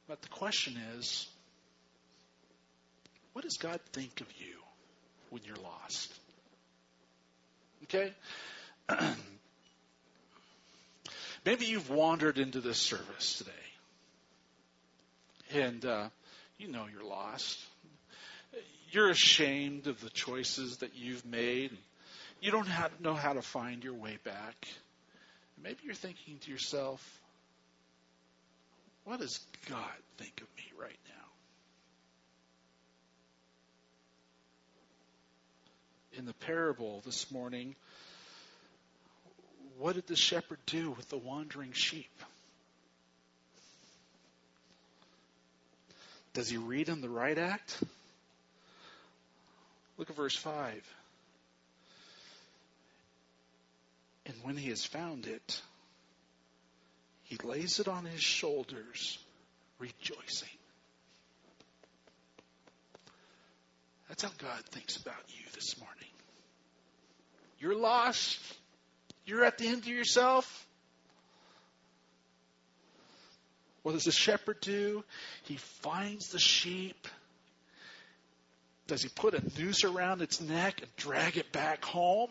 But 0.07 0.22
the 0.22 0.28
question 0.28 0.76
is, 0.96 1.28
what 3.33 3.44
does 3.44 3.57
God 3.59 3.81
think 3.92 4.20
of 4.20 4.26
you 4.38 4.57
when 5.31 5.42
you're 5.44 5.57
lost? 5.57 6.12
Okay? 7.85 8.12
Maybe 11.44 11.66
you've 11.66 11.90
wandered 11.90 12.38
into 12.38 12.61
this 12.61 12.78
service 12.78 13.38
today. 13.38 13.50
And 15.52 15.85
uh, 15.85 16.09
you 16.59 16.68
know 16.68 16.87
you're 16.92 17.09
lost. 17.09 17.59
You're 18.90 19.11
ashamed 19.11 19.87
of 19.87 20.00
the 20.00 20.11
choices 20.11 20.78
that 20.78 20.96
you've 20.96 21.24
made. 21.24 21.76
You 22.40 22.53
don't 22.53 22.68
know 23.01 23.14
how 23.14 23.33
to 23.33 23.42
find 23.42 23.83
your 23.83 23.94
way 23.94 24.18
back. 24.24 24.68
Maybe 25.62 25.79
you're 25.85 25.94
thinking 25.94 26.38
to 26.42 26.51
yourself, 26.51 27.03
what 29.05 29.18
does 29.18 29.40
God 29.68 29.81
think 30.18 30.40
of 30.40 30.46
me 30.57 30.64
right 30.81 30.98
now? 31.09 31.14
In 36.18 36.27
the 36.27 36.35
parable 36.35 37.03
this 37.05 37.31
morning, 37.31 37.74
what 39.79 39.94
did 39.94 40.07
the 40.07 40.16
shepherd 40.16 40.59
do 40.66 40.90
with 40.92 41.09
the 41.09 41.18
wandering 41.18 41.72
sheep? 41.72 42.11
Does 46.35 46.48
he 46.48 46.57
read 46.57 46.88
him 46.88 47.01
the 47.01 47.09
right 47.09 47.37
act? 47.37 47.83
Look 49.96 50.09
at 50.11 50.16
verse 50.16 50.37
5. 50.37 50.74
And 54.28 54.36
when 54.42 54.56
he 54.56 54.68
has 54.68 54.84
found 54.84 55.26
it, 55.26 55.60
he 57.24 57.36
lays 57.42 57.80
it 57.80 57.88
on 57.88 58.04
his 58.04 58.22
shoulders, 58.22 59.18
rejoicing. 59.78 60.48
That's 64.08 64.22
how 64.22 64.30
God 64.38 64.64
thinks 64.70 64.96
about 64.96 65.22
you 65.28 65.44
this 65.54 65.78
morning. 65.78 66.08
You're 67.58 67.76
lost. 67.76 68.38
You're 69.24 69.44
at 69.44 69.58
the 69.58 69.66
end 69.66 69.78
of 69.78 69.88
yourself. 69.88 70.66
What 73.82 73.92
does 73.92 74.04
the 74.04 74.12
shepherd 74.12 74.60
do? 74.60 75.04
He 75.44 75.56
finds 75.56 76.28
the 76.28 76.38
sheep. 76.38 77.08
Does 78.86 79.02
he 79.02 79.08
put 79.08 79.34
a 79.34 79.42
noose 79.58 79.84
around 79.84 80.22
its 80.22 80.40
neck 80.40 80.80
and 80.82 80.96
drag 80.96 81.36
it 81.36 81.52
back 81.52 81.84
home? 81.84 82.30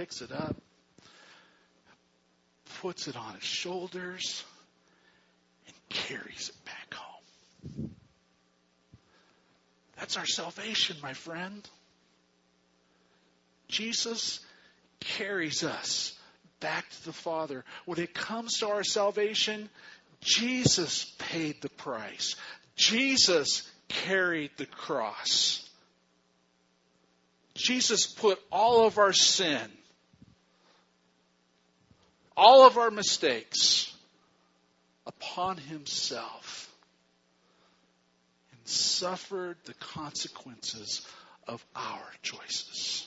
Picks 0.00 0.22
it 0.22 0.32
up, 0.32 0.56
puts 2.80 3.06
it 3.06 3.18
on 3.18 3.34
his 3.34 3.44
shoulders, 3.44 4.42
and 5.66 5.74
carries 5.90 6.48
it 6.48 6.64
back 6.64 6.94
home. 6.94 7.90
That's 9.98 10.16
our 10.16 10.24
salvation, 10.24 10.96
my 11.02 11.12
friend. 11.12 11.68
Jesus 13.68 14.40
carries 15.00 15.64
us 15.64 16.18
back 16.60 16.88
to 16.88 17.04
the 17.04 17.12
Father. 17.12 17.62
When 17.84 17.98
it 17.98 18.14
comes 18.14 18.60
to 18.60 18.70
our 18.70 18.84
salvation, 18.84 19.68
Jesus 20.22 21.14
paid 21.18 21.60
the 21.60 21.68
price. 21.68 22.36
Jesus 22.74 23.70
carried 23.88 24.52
the 24.56 24.64
cross. 24.64 25.68
Jesus 27.52 28.06
put 28.06 28.40
all 28.50 28.86
of 28.86 28.96
our 28.96 29.12
sin 29.12 29.70
all 32.36 32.66
of 32.66 32.78
our 32.78 32.90
mistakes 32.90 33.92
upon 35.06 35.56
himself 35.56 36.70
and 38.52 38.60
suffered 38.68 39.56
the 39.64 39.74
consequences 39.74 41.06
of 41.46 41.64
our 41.74 42.04
choices. 42.22 43.06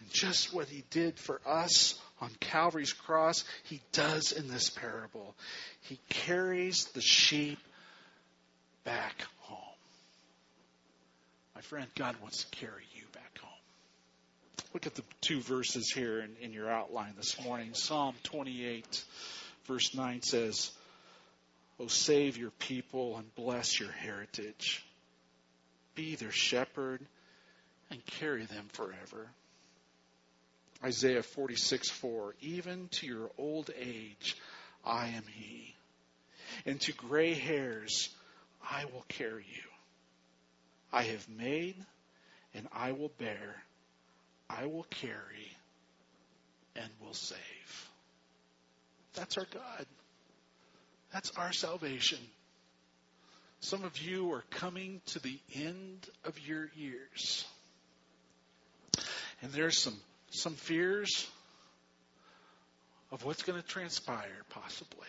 And 0.00 0.10
just 0.10 0.54
what 0.54 0.68
he 0.68 0.84
did 0.90 1.18
for 1.18 1.40
us 1.46 1.98
on 2.20 2.30
Calvary's 2.40 2.92
cross, 2.92 3.44
he 3.64 3.80
does 3.92 4.32
in 4.32 4.48
this 4.48 4.70
parable. 4.70 5.34
He 5.82 5.98
carries 6.08 6.86
the 6.86 7.00
sheep 7.00 7.58
back 8.84 9.14
home. 9.40 9.58
My 11.54 11.60
friend, 11.62 11.86
God 11.96 12.16
wants 12.22 12.44
to 12.44 12.56
carry 12.56 12.84
you. 12.94 13.04
Look 14.72 14.86
at 14.86 14.94
the 14.94 15.02
two 15.20 15.40
verses 15.40 15.90
here 15.90 16.20
in, 16.20 16.36
in 16.40 16.52
your 16.52 16.70
outline 16.70 17.14
this 17.16 17.42
morning. 17.42 17.74
Psalm 17.74 18.14
28, 18.22 19.04
verse 19.66 19.94
9 19.94 20.22
says, 20.22 20.70
O 21.80 21.88
save 21.88 22.36
your 22.36 22.50
people 22.50 23.16
and 23.16 23.34
bless 23.34 23.80
your 23.80 23.90
heritage. 23.90 24.84
Be 25.96 26.14
their 26.14 26.30
shepherd 26.30 27.04
and 27.90 28.04
carry 28.06 28.44
them 28.44 28.68
forever. 28.72 29.28
Isaiah 30.84 31.24
46, 31.24 31.90
4, 31.90 32.34
Even 32.40 32.88
to 32.92 33.06
your 33.06 33.30
old 33.38 33.70
age 33.76 34.36
I 34.84 35.08
am 35.08 35.24
he, 35.34 35.74
and 36.64 36.80
to 36.82 36.92
gray 36.92 37.34
hairs 37.34 38.08
I 38.62 38.84
will 38.84 39.04
carry 39.08 39.46
you. 39.52 39.62
I 40.92 41.02
have 41.02 41.28
made 41.28 41.76
and 42.54 42.68
I 42.72 42.92
will 42.92 43.10
bear 43.18 43.62
I 44.58 44.66
will 44.66 44.86
carry 44.90 45.56
and 46.76 46.90
will 47.00 47.14
save. 47.14 47.90
That's 49.14 49.38
our 49.38 49.46
God. 49.52 49.86
That's 51.12 51.32
our 51.36 51.52
salvation. 51.52 52.18
Some 53.60 53.84
of 53.84 53.98
you 53.98 54.32
are 54.32 54.44
coming 54.50 55.00
to 55.06 55.18
the 55.18 55.38
end 55.54 56.08
of 56.24 56.38
your 56.46 56.70
years. 56.76 57.44
And 59.42 59.52
there's 59.52 59.78
some, 59.78 59.98
some 60.30 60.54
fears 60.54 61.28
of 63.12 63.24
what's 63.24 63.42
going 63.42 63.60
to 63.60 63.66
transpire, 63.66 64.44
possibly. 64.50 65.06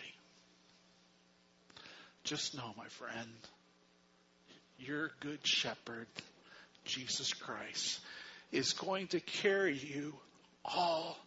Just 2.24 2.56
know, 2.56 2.74
my 2.76 2.86
friend, 2.86 3.30
your 4.78 5.10
good 5.20 5.44
shepherd, 5.46 6.06
Jesus 6.84 7.32
Christ, 7.32 8.00
is 8.52 8.74
going 8.74 9.06
to 9.08 9.20
carry 9.20 9.76
you 9.76 10.14
all 10.64 11.18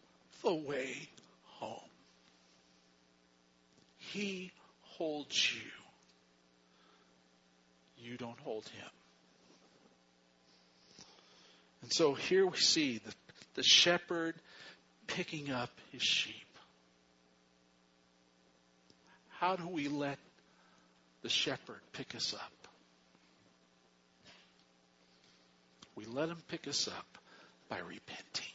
the 0.43 0.53
way 0.53 0.95
home. 1.45 1.79
he 3.97 4.51
holds 4.81 5.53
you, 5.53 5.71
you 7.97 8.15
don't 8.17 8.39
hold 8.39 8.63
him. 8.69 8.89
And 11.81 11.91
so 11.91 12.13
here 12.13 12.45
we 12.45 12.57
see 12.57 12.99
the, 12.99 13.13
the 13.55 13.63
shepherd 13.63 14.35
picking 15.07 15.51
up 15.51 15.69
his 15.91 16.01
sheep. 16.01 16.33
How 19.39 19.55
do 19.55 19.67
we 19.67 19.89
let 19.89 20.17
the 21.23 21.29
shepherd 21.29 21.81
pick 21.91 22.15
us 22.15 22.33
up? 22.33 22.51
We 25.95 26.05
let 26.05 26.29
him 26.29 26.37
pick 26.47 26.67
us 26.67 26.87
up 26.87 27.14
by 27.69 27.79
repenting. 27.79 28.45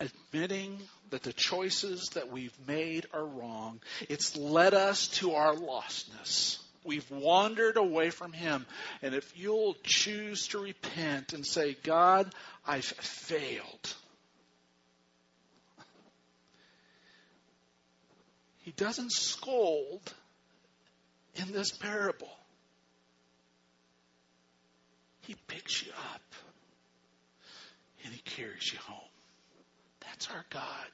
Admitting 0.00 0.78
that 1.10 1.22
the 1.22 1.32
choices 1.32 2.08
that 2.10 2.32
we've 2.32 2.56
made 2.66 3.06
are 3.12 3.24
wrong. 3.24 3.80
It's 4.08 4.36
led 4.36 4.74
us 4.74 5.08
to 5.18 5.34
our 5.34 5.54
lostness. 5.54 6.58
We've 6.84 7.10
wandered 7.10 7.76
away 7.76 8.10
from 8.10 8.32
Him. 8.32 8.64
And 9.02 9.14
if 9.14 9.36
you'll 9.36 9.76
choose 9.82 10.48
to 10.48 10.58
repent 10.60 11.34
and 11.34 11.44
say, 11.44 11.76
God, 11.82 12.32
I've 12.66 12.84
failed. 12.84 13.94
He 18.62 18.72
doesn't 18.72 19.12
scold 19.12 20.14
in 21.34 21.52
this 21.52 21.72
parable. 21.72 22.30
He 25.22 25.36
picks 25.48 25.84
you 25.84 25.92
up 26.14 26.22
and 28.04 28.12
He 28.12 28.20
carries 28.20 28.72
you 28.72 28.78
home. 28.78 29.08
That's 30.00 30.28
our 30.28 30.44
God. 30.50 30.86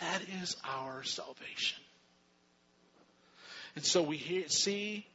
That 0.00 0.22
is 0.42 0.56
our 0.64 1.02
salvation. 1.02 1.82
And 3.74 3.84
so 3.84 4.02
we 4.02 4.16
hear, 4.16 4.48
see 4.48 5.06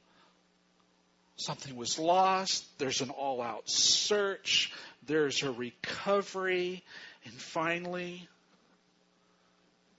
something 1.38 1.76
was 1.76 1.99
lost. 1.99 2.65
There's 2.80 3.02
an 3.02 3.10
all 3.10 3.41
out 3.41 3.69
search. 3.69 4.71
There's 5.06 5.43
a 5.43 5.52
recovery. 5.52 6.84
And 7.26 7.34
finally, 7.34 8.28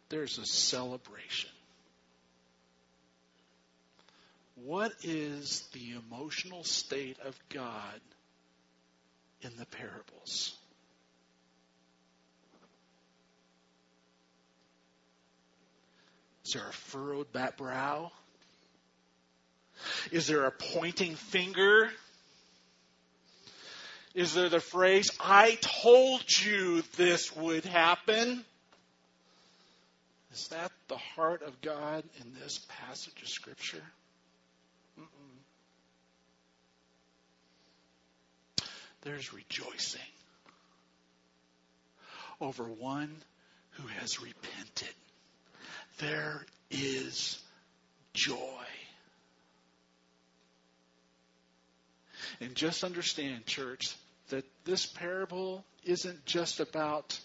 there's 0.08 0.38
a 0.38 0.46
celebration. 0.46 1.50
What 4.56 4.92
is 5.02 5.64
the 5.72 5.94
emotional 6.08 6.64
state 6.64 7.18
of 7.24 7.38
God 7.48 8.00
in 9.44 9.56
the 9.56 9.66
parables? 9.66 10.56
Is 16.44 16.52
there 16.52 16.68
a 16.68 16.72
furrowed 16.72 17.32
back 17.32 17.56
brow? 17.56 18.10
Is 20.10 20.26
there 20.26 20.44
a 20.44 20.50
pointing 20.50 21.14
finger? 21.14 21.90
Is 24.14 24.34
there 24.34 24.48
the 24.48 24.60
phrase, 24.60 25.10
I 25.20 25.58
told 25.60 26.22
you 26.44 26.82
this 26.96 27.34
would 27.34 27.64
happen? 27.64 28.44
Is 30.32 30.48
that 30.48 30.70
the 30.88 30.96
heart 30.96 31.42
of 31.42 31.60
God 31.60 32.04
in 32.20 32.34
this 32.40 32.60
passage 32.68 33.22
of 33.22 33.28
Scripture? 33.28 33.82
There's 39.04 39.32
rejoicing 39.32 40.00
over 42.40 42.64
one 42.64 43.14
who 43.72 43.86
has 43.86 44.20
repented. 44.20 44.94
There 45.98 46.44
is 46.70 47.40
joy. 48.14 48.36
And 52.40 52.54
just 52.54 52.82
understand, 52.82 53.46
church, 53.46 53.94
that 54.30 54.44
this 54.64 54.86
parable 54.86 55.64
isn't 55.84 56.24
just 56.24 56.60
about 56.60 57.18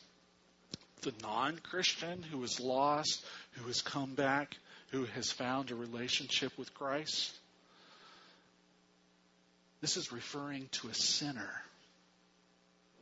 the 1.01 1.13
non 1.23 1.59
Christian 1.59 2.23
who 2.23 2.43
is 2.43 2.59
lost, 2.59 3.23
who 3.53 3.67
has 3.67 3.81
come 3.81 4.15
back, 4.15 4.57
who 4.91 5.05
has 5.05 5.31
found 5.31 5.71
a 5.71 5.75
relationship 5.75 6.51
with 6.57 6.73
Christ. 6.73 7.33
This 9.81 9.95
is 9.95 10.11
referring 10.11 10.67
to 10.73 10.89
a 10.89 10.93
sinner. 10.93 11.49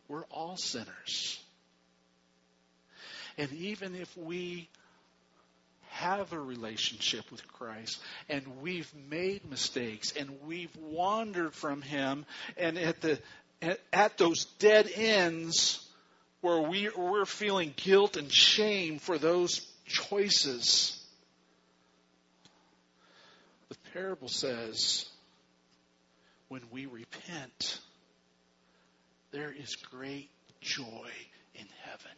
We're 0.08 0.26
all 0.26 0.58
sinners. 0.58 1.39
And 3.38 3.52
even 3.54 3.96
if 3.96 4.15
we 4.17 4.70
have 5.89 6.34
a 6.34 6.39
relationship 6.39 7.30
with 7.32 7.46
Christ 7.48 8.00
and 8.30 8.62
we've 8.62 8.91
made 9.10 9.50
mistakes 9.50 10.13
and 10.17 10.30
we've 10.46 10.76
wandered 10.78 11.54
from 11.54 11.82
Him 11.82 12.26
and 12.58 12.78
at 12.78 13.02
the 13.02 13.20
at, 13.91 14.17
those 14.17 14.46
dead 14.60 14.89
ends 14.93 15.84
where 16.41 16.62
we, 16.62 16.89
we're 16.96 17.26
feeling 17.26 17.74
guilt 17.76 18.17
and 18.17 18.32
shame 18.32 19.00
for 19.00 19.17
those 19.17 19.65
choices. 19.86 21.04
The 23.70 23.76
parable 23.93 24.28
says 24.28 25.06
when 26.50 26.62
we 26.72 26.86
repent, 26.86 27.80
there 29.32 29.52
is 29.52 29.76
great 29.76 30.30
joy 30.62 31.10
in 31.56 31.66
heaven. 31.84 32.12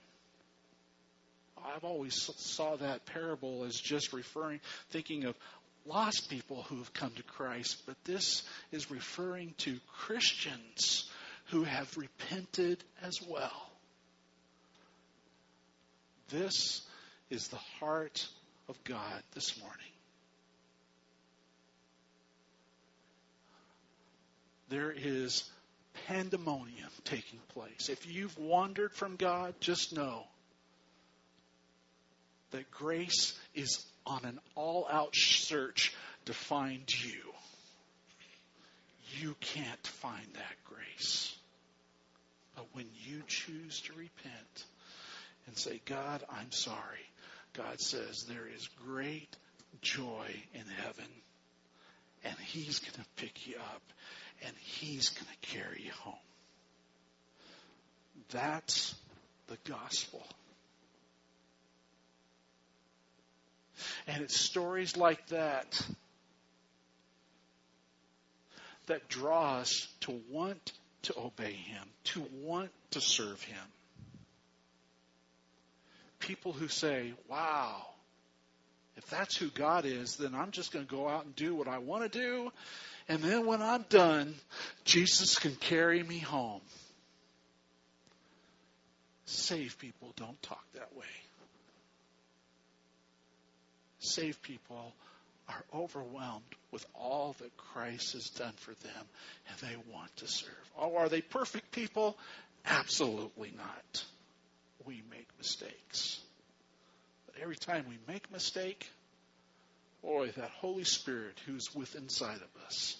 I've 1.75 1.83
always 1.83 2.15
saw 2.37 2.77
that 2.77 3.05
parable 3.05 3.65
as 3.65 3.79
just 3.79 4.13
referring, 4.13 4.61
thinking 4.91 5.25
of 5.25 5.35
lost 5.85 6.29
people 6.29 6.63
who 6.63 6.77
have 6.77 6.93
come 6.93 7.11
to 7.11 7.23
Christ, 7.23 7.81
but 7.85 7.95
this 8.05 8.43
is 8.71 8.91
referring 8.91 9.53
to 9.59 9.79
Christians 9.93 11.09
who 11.45 11.63
have 11.63 11.97
repented 11.97 12.83
as 13.01 13.19
well. 13.21 13.69
This 16.29 16.81
is 17.29 17.47
the 17.47 17.59
heart 17.79 18.27
of 18.67 18.81
God 18.83 19.23
this 19.33 19.59
morning. 19.59 19.77
There 24.69 24.93
is 24.95 25.49
pandemonium 26.07 26.89
taking 27.03 27.39
place. 27.49 27.89
If 27.89 28.07
you've 28.07 28.37
wandered 28.37 28.93
from 28.93 29.15
God, 29.15 29.55
just 29.59 29.95
know 29.95 30.23
that 32.51 32.71
grace 32.71 33.37
is 33.53 33.85
on 34.05 34.25
an 34.25 34.39
all 34.55 34.87
out 34.89 35.15
search 35.15 35.93
to 36.25 36.33
find 36.33 36.83
you. 37.03 37.21
You 39.19 39.35
can't 39.39 39.87
find 39.87 40.25
that 40.33 40.55
grace. 40.65 41.35
But 42.55 42.65
when 42.73 42.87
you 43.05 43.21
choose 43.27 43.81
to 43.81 43.93
repent 43.93 44.65
and 45.47 45.57
say, 45.57 45.81
God, 45.85 46.23
I'm 46.29 46.51
sorry, 46.51 47.05
God 47.53 47.79
says 47.79 48.25
there 48.27 48.47
is 48.55 48.67
great 48.85 49.35
joy 49.81 50.27
in 50.53 50.65
heaven. 50.83 51.09
And 52.23 52.35
He's 52.45 52.79
going 52.79 52.93
to 52.93 53.05
pick 53.15 53.47
you 53.47 53.55
up 53.55 53.81
and 54.45 54.55
He's 54.57 55.09
going 55.09 55.27
to 55.27 55.47
carry 55.47 55.83
you 55.85 55.91
home. 55.91 56.15
That's 58.31 58.95
the 59.47 59.57
gospel. 59.69 60.23
And 64.07 64.23
it's 64.23 64.37
stories 64.37 64.97
like 64.97 65.25
that 65.27 65.81
that 68.87 69.07
draw 69.07 69.57
us 69.57 69.87
to 70.01 70.19
want 70.29 70.73
to 71.03 71.17
obey 71.17 71.53
Him, 71.53 71.83
to 72.05 72.25
want 72.41 72.71
to 72.91 73.01
serve 73.01 73.41
Him. 73.43 73.57
People 76.19 76.51
who 76.51 76.67
say, 76.67 77.13
wow, 77.29 77.85
if 78.99 79.09
that's 79.09 79.35
who 79.35 79.47
God 79.47 79.85
is, 79.85 80.17
then 80.17 80.35
I'm 80.35 80.51
just 80.51 80.71
going 80.71 80.85
to 80.85 80.95
go 80.95 81.09
out 81.09 81.25
and 81.25 81.35
do 81.35 81.55
what 81.55 81.67
I 81.67 81.79
want 81.79 82.11
to 82.11 82.19
do. 82.19 82.51
And 83.07 83.23
then 83.23 83.47
when 83.47 83.61
I'm 83.61 83.85
done, 83.89 84.35
Jesus 84.85 85.39
can 85.39 85.55
carry 85.55 86.03
me 86.03 86.19
home. 86.19 86.61
Save 89.25 89.77
people 89.79 90.13
don't 90.15 90.41
talk 90.41 90.63
that 90.73 90.95
way 90.95 91.05
Save 93.99 94.41
people 94.41 94.93
are 95.49 95.63
overwhelmed 95.73 96.43
with 96.71 96.85
all 96.95 97.35
that 97.39 97.55
Christ 97.57 98.13
has 98.13 98.29
done 98.29 98.53
for 98.57 98.73
them 98.75 99.05
and 99.49 99.69
they 99.69 99.75
want 99.93 100.15
to 100.17 100.27
serve. 100.27 100.49
Oh, 100.77 100.95
are 100.95 101.09
they 101.09 101.21
perfect 101.21 101.71
people? 101.71 102.17
Absolutely 102.65 103.53
not. 103.57 104.03
We 104.85 105.03
make 105.11 105.27
mistakes. 105.37 106.19
Every 107.41 107.55
time 107.55 107.85
we 107.87 107.97
make 108.11 108.27
a 108.29 108.33
mistake, 108.33 108.89
boy, 110.01 110.31
that 110.37 110.49
Holy 110.61 110.83
Spirit 110.83 111.39
who's 111.45 111.73
within 111.73 112.03
inside 112.03 112.37
of 112.37 112.65
us, 112.65 112.97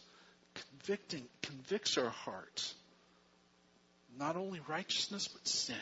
convicting, 0.54 1.26
convicts 1.42 1.98
our 1.98 2.10
hearts. 2.10 2.74
Not 4.18 4.36
only 4.36 4.60
righteousness, 4.68 5.28
but 5.28 5.48
sin. 5.48 5.76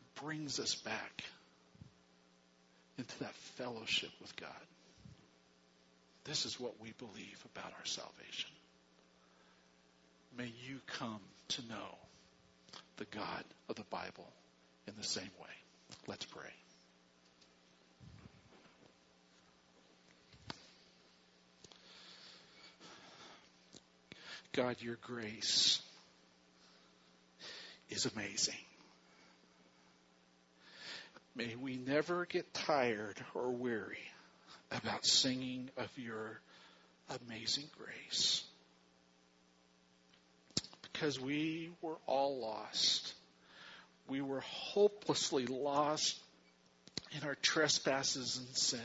It 0.00 0.20
brings 0.22 0.58
us 0.58 0.74
back 0.74 1.24
into 2.98 3.18
that 3.20 3.34
fellowship 3.56 4.10
with 4.20 4.34
God. 4.36 4.50
This 6.24 6.46
is 6.46 6.58
what 6.58 6.80
we 6.80 6.92
believe 6.98 7.44
about 7.54 7.72
our 7.72 7.84
salvation. 7.84 8.50
May 10.36 10.52
you 10.66 10.80
come 10.86 11.20
to 11.48 11.62
know 11.68 11.98
the 12.96 13.04
God 13.04 13.44
of 13.68 13.76
the 13.76 13.84
Bible 13.90 14.26
in 14.88 14.94
the 14.96 15.04
same 15.04 15.30
way. 15.40 15.63
Let's 16.06 16.24
pray. 16.26 16.50
God, 24.52 24.76
your 24.80 24.96
grace 25.02 25.80
is 27.90 28.06
amazing. 28.06 28.54
May 31.34 31.56
we 31.56 31.76
never 31.76 32.24
get 32.26 32.54
tired 32.54 33.16
or 33.34 33.50
weary 33.50 33.98
about 34.70 35.04
singing 35.04 35.70
of 35.76 35.88
your 35.96 36.38
amazing 37.26 37.64
grace. 37.76 38.44
Because 40.82 41.18
we 41.18 41.70
were 41.82 41.98
all 42.06 42.40
lost. 42.40 43.13
We 44.08 44.20
were 44.20 44.40
hopelessly 44.40 45.46
lost 45.46 46.18
in 47.16 47.26
our 47.26 47.34
trespasses 47.36 48.36
and 48.36 48.56
sin. 48.56 48.80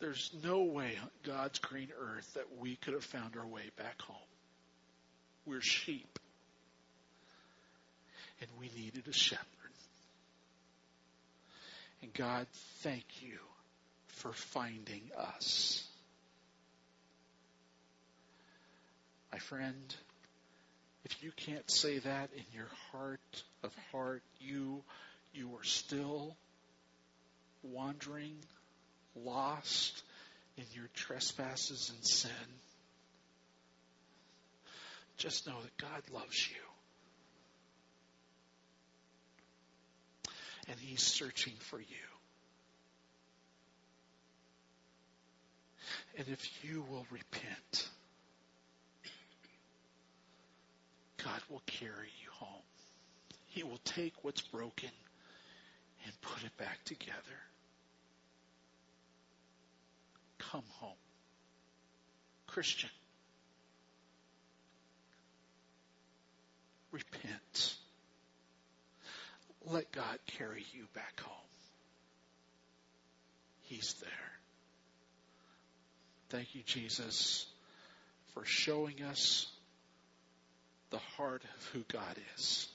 There's 0.00 0.30
no 0.42 0.64
way 0.64 0.98
on 1.00 1.08
God's 1.22 1.58
green 1.60 1.88
earth 1.98 2.34
that 2.34 2.58
we 2.58 2.76
could 2.76 2.92
have 2.92 3.04
found 3.04 3.36
our 3.38 3.46
way 3.46 3.70
back 3.78 4.02
home. 4.02 4.16
We're 5.46 5.62
sheep. 5.62 6.18
And 8.40 8.50
we 8.58 8.70
needed 8.76 9.08
a 9.08 9.12
shepherd. 9.12 9.44
And 12.02 12.12
God, 12.12 12.46
thank 12.80 13.04
you 13.22 13.38
for 14.08 14.32
finding 14.32 15.10
us. 15.16 15.88
My 19.32 19.38
friend, 19.38 19.94
if 21.04 21.22
you 21.22 21.30
can't 21.36 21.70
say 21.70 21.98
that 21.98 22.30
in 22.34 22.44
your 22.54 22.68
heart 22.92 23.42
of 23.62 23.74
heart, 23.92 24.22
you 24.40 24.82
you 25.34 25.50
are 25.56 25.64
still 25.64 26.36
wandering, 27.62 28.36
lost 29.16 30.02
in 30.56 30.64
your 30.72 30.88
trespasses 30.94 31.92
and 31.94 32.06
sin. 32.06 32.30
Just 35.16 35.46
know 35.46 35.60
that 35.60 35.76
God 35.76 36.02
loves 36.12 36.48
you. 36.48 36.56
And 40.68 40.78
He's 40.78 41.02
searching 41.02 41.54
for 41.58 41.78
you. 41.78 41.86
And 46.16 46.28
if 46.28 46.64
you 46.64 46.84
will 46.88 47.06
repent, 47.10 47.88
God 51.24 51.40
will 51.48 51.62
carry 51.66 52.10
you 52.22 52.28
home. 52.32 52.62
He 53.46 53.62
will 53.62 53.80
take 53.84 54.12
what's 54.22 54.42
broken 54.42 54.90
and 56.04 56.20
put 56.20 56.44
it 56.44 56.56
back 56.58 56.84
together. 56.84 57.14
Come 60.38 60.64
home. 60.80 60.96
Christian, 62.46 62.90
repent. 66.92 67.74
Let 69.66 69.90
God 69.92 70.18
carry 70.38 70.66
you 70.72 70.84
back 70.94 71.20
home. 71.20 71.32
He's 73.62 73.94
there. 74.02 74.10
Thank 76.28 76.54
you, 76.54 76.62
Jesus, 76.66 77.46
for 78.34 78.44
showing 78.44 79.02
us 79.02 79.46
the 80.94 81.00
heart 81.16 81.42
of 81.42 81.66
who 81.72 81.80
God 81.92 82.16
is. 82.36 82.68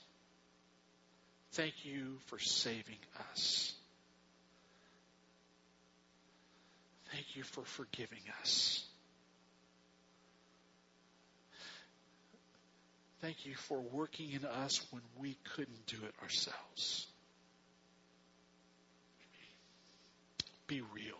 Thank 1.52 1.86
you 1.86 2.18
for 2.26 2.38
saving 2.38 2.98
us. 3.32 3.72
Thank 7.10 7.34
you 7.34 7.44
for 7.44 7.62
forgiving 7.64 8.20
us. 8.42 8.84
Thank 13.22 13.46
you 13.46 13.54
for 13.54 13.80
working 13.80 14.32
in 14.32 14.44
us 14.44 14.86
when 14.90 15.02
we 15.18 15.38
couldn't 15.56 15.86
do 15.86 15.96
it 16.04 16.14
ourselves. 16.22 17.06
Be 20.66 20.82
real 20.82 21.16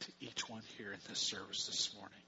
to 0.00 0.08
each 0.20 0.48
one 0.48 0.62
here 0.76 0.92
in 0.92 0.98
this 1.08 1.20
service 1.20 1.66
this 1.66 1.94
morning. 1.94 2.27